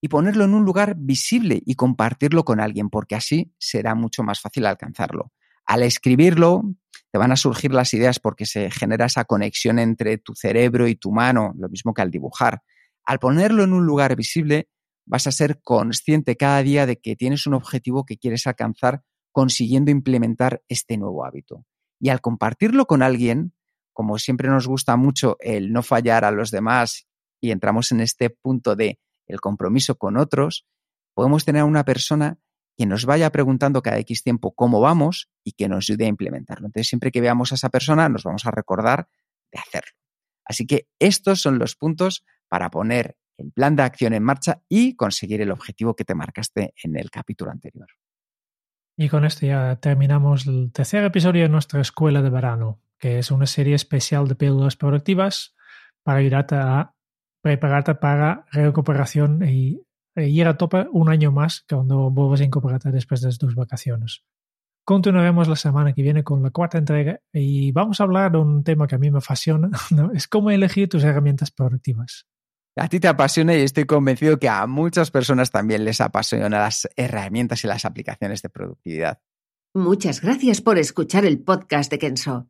y 0.00 0.08
ponerlo 0.08 0.44
en 0.44 0.54
un 0.54 0.64
lugar 0.64 0.96
visible 0.98 1.62
y 1.64 1.76
compartirlo 1.76 2.44
con 2.44 2.60
alguien, 2.60 2.90
porque 2.90 3.14
así 3.14 3.54
será 3.58 3.94
mucho 3.94 4.22
más 4.22 4.40
fácil 4.40 4.66
alcanzarlo. 4.66 5.32
Al 5.64 5.82
escribirlo, 5.82 6.62
te 7.10 7.18
van 7.18 7.32
a 7.32 7.36
surgir 7.36 7.72
las 7.72 7.94
ideas 7.94 8.18
porque 8.18 8.44
se 8.44 8.70
genera 8.70 9.06
esa 9.06 9.24
conexión 9.24 9.78
entre 9.78 10.18
tu 10.18 10.34
cerebro 10.34 10.88
y 10.88 10.96
tu 10.96 11.12
mano, 11.12 11.54
lo 11.56 11.68
mismo 11.68 11.94
que 11.94 12.02
al 12.02 12.10
dibujar. 12.10 12.62
Al 13.04 13.18
ponerlo 13.18 13.62
en 13.62 13.72
un 13.72 13.86
lugar 13.86 14.16
visible, 14.16 14.68
vas 15.06 15.26
a 15.26 15.32
ser 15.32 15.60
consciente 15.62 16.36
cada 16.36 16.62
día 16.62 16.86
de 16.86 17.00
que 17.00 17.16
tienes 17.16 17.46
un 17.46 17.54
objetivo 17.54 18.04
que 18.04 18.16
quieres 18.16 18.46
alcanzar 18.46 19.02
consiguiendo 19.32 19.90
implementar 19.90 20.62
este 20.68 20.96
nuevo 20.96 21.24
hábito. 21.24 21.66
Y 22.00 22.08
al 22.08 22.20
compartirlo 22.20 22.86
con 22.86 23.02
alguien, 23.02 23.54
como 23.92 24.18
siempre 24.18 24.48
nos 24.48 24.66
gusta 24.66 24.96
mucho 24.96 25.36
el 25.40 25.72
no 25.72 25.82
fallar 25.82 26.24
a 26.24 26.30
los 26.30 26.50
demás 26.50 27.06
y 27.40 27.50
entramos 27.50 27.92
en 27.92 28.00
este 28.00 28.30
punto 28.30 28.76
de 28.76 28.98
el 29.26 29.40
compromiso 29.40 29.96
con 29.96 30.16
otros, 30.16 30.66
podemos 31.14 31.44
tener 31.44 31.62
a 31.62 31.66
una 31.66 31.84
persona 31.84 32.38
que 32.76 32.86
nos 32.86 33.06
vaya 33.06 33.30
preguntando 33.30 33.82
cada 33.82 33.98
X 33.98 34.22
tiempo 34.22 34.54
cómo 34.54 34.80
vamos 34.80 35.30
y 35.44 35.52
que 35.52 35.68
nos 35.68 35.88
ayude 35.88 36.06
a 36.06 36.08
implementarlo. 36.08 36.66
Entonces, 36.66 36.88
siempre 36.88 37.12
que 37.12 37.20
veamos 37.20 37.52
a 37.52 37.54
esa 37.54 37.70
persona, 37.70 38.08
nos 38.08 38.24
vamos 38.24 38.46
a 38.46 38.50
recordar 38.50 39.08
de 39.52 39.58
hacerlo. 39.60 39.96
Así 40.44 40.66
que 40.66 40.88
estos 40.98 41.40
son 41.40 41.58
los 41.58 41.76
puntos 41.76 42.24
para 42.48 42.70
poner 42.70 43.16
el 43.36 43.52
plan 43.52 43.76
de 43.76 43.82
acción 43.82 44.12
en 44.12 44.22
marcha 44.22 44.62
y 44.68 44.96
conseguir 44.96 45.40
el 45.40 45.50
objetivo 45.50 45.94
que 45.94 46.04
te 46.04 46.14
marcaste 46.14 46.74
en 46.82 46.96
el 46.96 47.10
capítulo 47.10 47.50
anterior. 47.50 47.88
Y 48.96 49.08
con 49.08 49.24
esto 49.24 49.46
ya 49.46 49.76
terminamos 49.76 50.46
el 50.46 50.70
tercer 50.72 51.04
episodio 51.04 51.42
de 51.42 51.48
nuestra 51.48 51.80
escuela 51.80 52.22
de 52.22 52.30
verano, 52.30 52.80
que 52.98 53.18
es 53.18 53.30
una 53.30 53.46
serie 53.46 53.74
especial 53.74 54.28
de 54.28 54.36
píldoras 54.36 54.76
productivas 54.76 55.54
para 56.04 56.18
ayudarte 56.18 56.54
a 56.54 56.94
prepararte 57.42 57.94
para 57.94 58.46
recuperación 58.52 59.42
y, 59.46 59.80
ir 60.16 60.46
a 60.46 60.56
tope 60.56 60.86
un 60.92 61.08
año 61.08 61.32
más 61.32 61.64
cuando 61.68 62.08
vuelvas 62.08 62.40
a 62.40 62.44
incorporarte 62.44 62.92
después 62.92 63.20
de 63.20 63.36
tus 63.36 63.56
vacaciones. 63.56 64.24
Continuaremos 64.84 65.48
la 65.48 65.56
semana 65.56 65.92
que 65.92 66.02
viene 66.02 66.22
con 66.22 66.42
la 66.42 66.50
cuarta 66.50 66.78
entrega 66.78 67.20
y 67.32 67.72
vamos 67.72 68.00
a 68.00 68.04
hablar 68.04 68.30
de 68.30 68.38
un 68.38 68.62
tema 68.62 68.86
que 68.86 68.94
a 68.94 68.98
mí 68.98 69.10
me 69.10 69.20
fascina, 69.20 69.70
es 70.14 70.28
cómo 70.28 70.52
elegir 70.52 70.88
tus 70.88 71.02
herramientas 71.02 71.50
productivas. 71.50 72.26
A 72.76 72.88
ti 72.88 72.98
te 72.98 73.06
apasiona 73.06 73.54
y 73.54 73.60
estoy 73.60 73.84
convencido 73.84 74.38
que 74.38 74.48
a 74.48 74.66
muchas 74.66 75.12
personas 75.12 75.52
también 75.52 75.84
les 75.84 76.00
apasionan 76.00 76.50
las 76.50 76.88
herramientas 76.96 77.62
y 77.62 77.68
las 77.68 77.84
aplicaciones 77.84 78.42
de 78.42 78.48
productividad. 78.48 79.20
Muchas 79.74 80.20
gracias 80.20 80.60
por 80.60 80.78
escuchar 80.78 81.24
el 81.24 81.40
podcast 81.40 81.90
de 81.90 81.98
Kenso. 81.98 82.48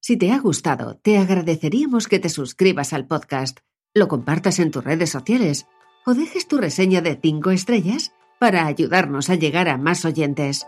Si 0.00 0.16
te 0.16 0.32
ha 0.32 0.40
gustado, 0.40 0.96
te 0.96 1.18
agradeceríamos 1.18 2.08
que 2.08 2.18
te 2.18 2.30
suscribas 2.30 2.92
al 2.92 3.06
podcast, 3.06 3.58
lo 3.94 4.08
compartas 4.08 4.58
en 4.58 4.72
tus 4.72 4.82
redes 4.82 5.10
sociales 5.10 5.66
o 6.04 6.14
dejes 6.14 6.48
tu 6.48 6.58
reseña 6.58 7.00
de 7.00 7.18
5 7.20 7.50
estrellas 7.52 8.12
para 8.40 8.66
ayudarnos 8.66 9.30
a 9.30 9.36
llegar 9.36 9.68
a 9.68 9.76
más 9.76 10.04
oyentes. 10.04 10.66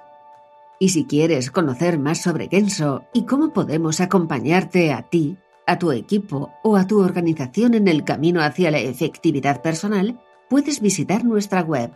Y 0.78 0.90
si 0.90 1.06
quieres 1.06 1.50
conocer 1.50 1.98
más 1.98 2.20
sobre 2.22 2.48
Kenso 2.48 3.04
y 3.12 3.26
cómo 3.26 3.52
podemos 3.52 4.00
acompañarte 4.00 4.92
a 4.92 5.08
ti 5.08 5.38
a 5.66 5.78
tu 5.78 5.92
equipo 5.92 6.52
o 6.62 6.76
a 6.76 6.86
tu 6.86 7.00
organización 7.00 7.74
en 7.74 7.88
el 7.88 8.04
camino 8.04 8.42
hacia 8.42 8.70
la 8.70 8.78
efectividad 8.78 9.62
personal, 9.62 10.20
puedes 10.48 10.80
visitar 10.80 11.24
nuestra 11.24 11.62
web 11.62 11.92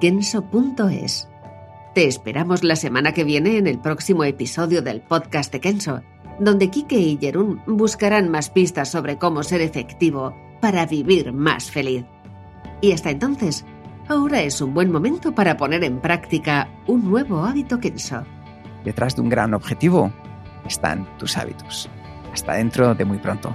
kenso.es. 0.00 1.28
Te 1.94 2.06
esperamos 2.06 2.64
la 2.64 2.76
semana 2.76 3.12
que 3.12 3.24
viene 3.24 3.56
en 3.56 3.66
el 3.66 3.78
próximo 3.78 4.24
episodio 4.24 4.82
del 4.82 5.00
podcast 5.00 5.52
de 5.52 5.60
Kenso, 5.60 6.02
donde 6.40 6.68
Kike 6.68 6.98
y 6.98 7.18
Jerún 7.18 7.62
buscarán 7.66 8.30
más 8.30 8.50
pistas 8.50 8.90
sobre 8.90 9.16
cómo 9.16 9.42
ser 9.42 9.60
efectivo 9.60 10.34
para 10.60 10.86
vivir 10.86 11.32
más 11.32 11.70
feliz. 11.70 12.04
Y 12.80 12.92
hasta 12.92 13.10
entonces, 13.10 13.64
ahora 14.08 14.42
es 14.42 14.60
un 14.60 14.74
buen 14.74 14.90
momento 14.90 15.34
para 15.34 15.56
poner 15.56 15.84
en 15.84 16.00
práctica 16.00 16.68
un 16.86 17.08
nuevo 17.08 17.44
hábito 17.44 17.78
Kenso. 17.78 18.24
Detrás 18.84 19.14
de 19.16 19.22
un 19.22 19.28
gran 19.28 19.54
objetivo 19.54 20.12
están 20.66 21.06
tus 21.18 21.36
hábitos. 21.36 21.88
Hasta 22.34 22.54
dentro 22.54 22.94
de 22.96 23.04
muy 23.04 23.18
pronto. 23.18 23.54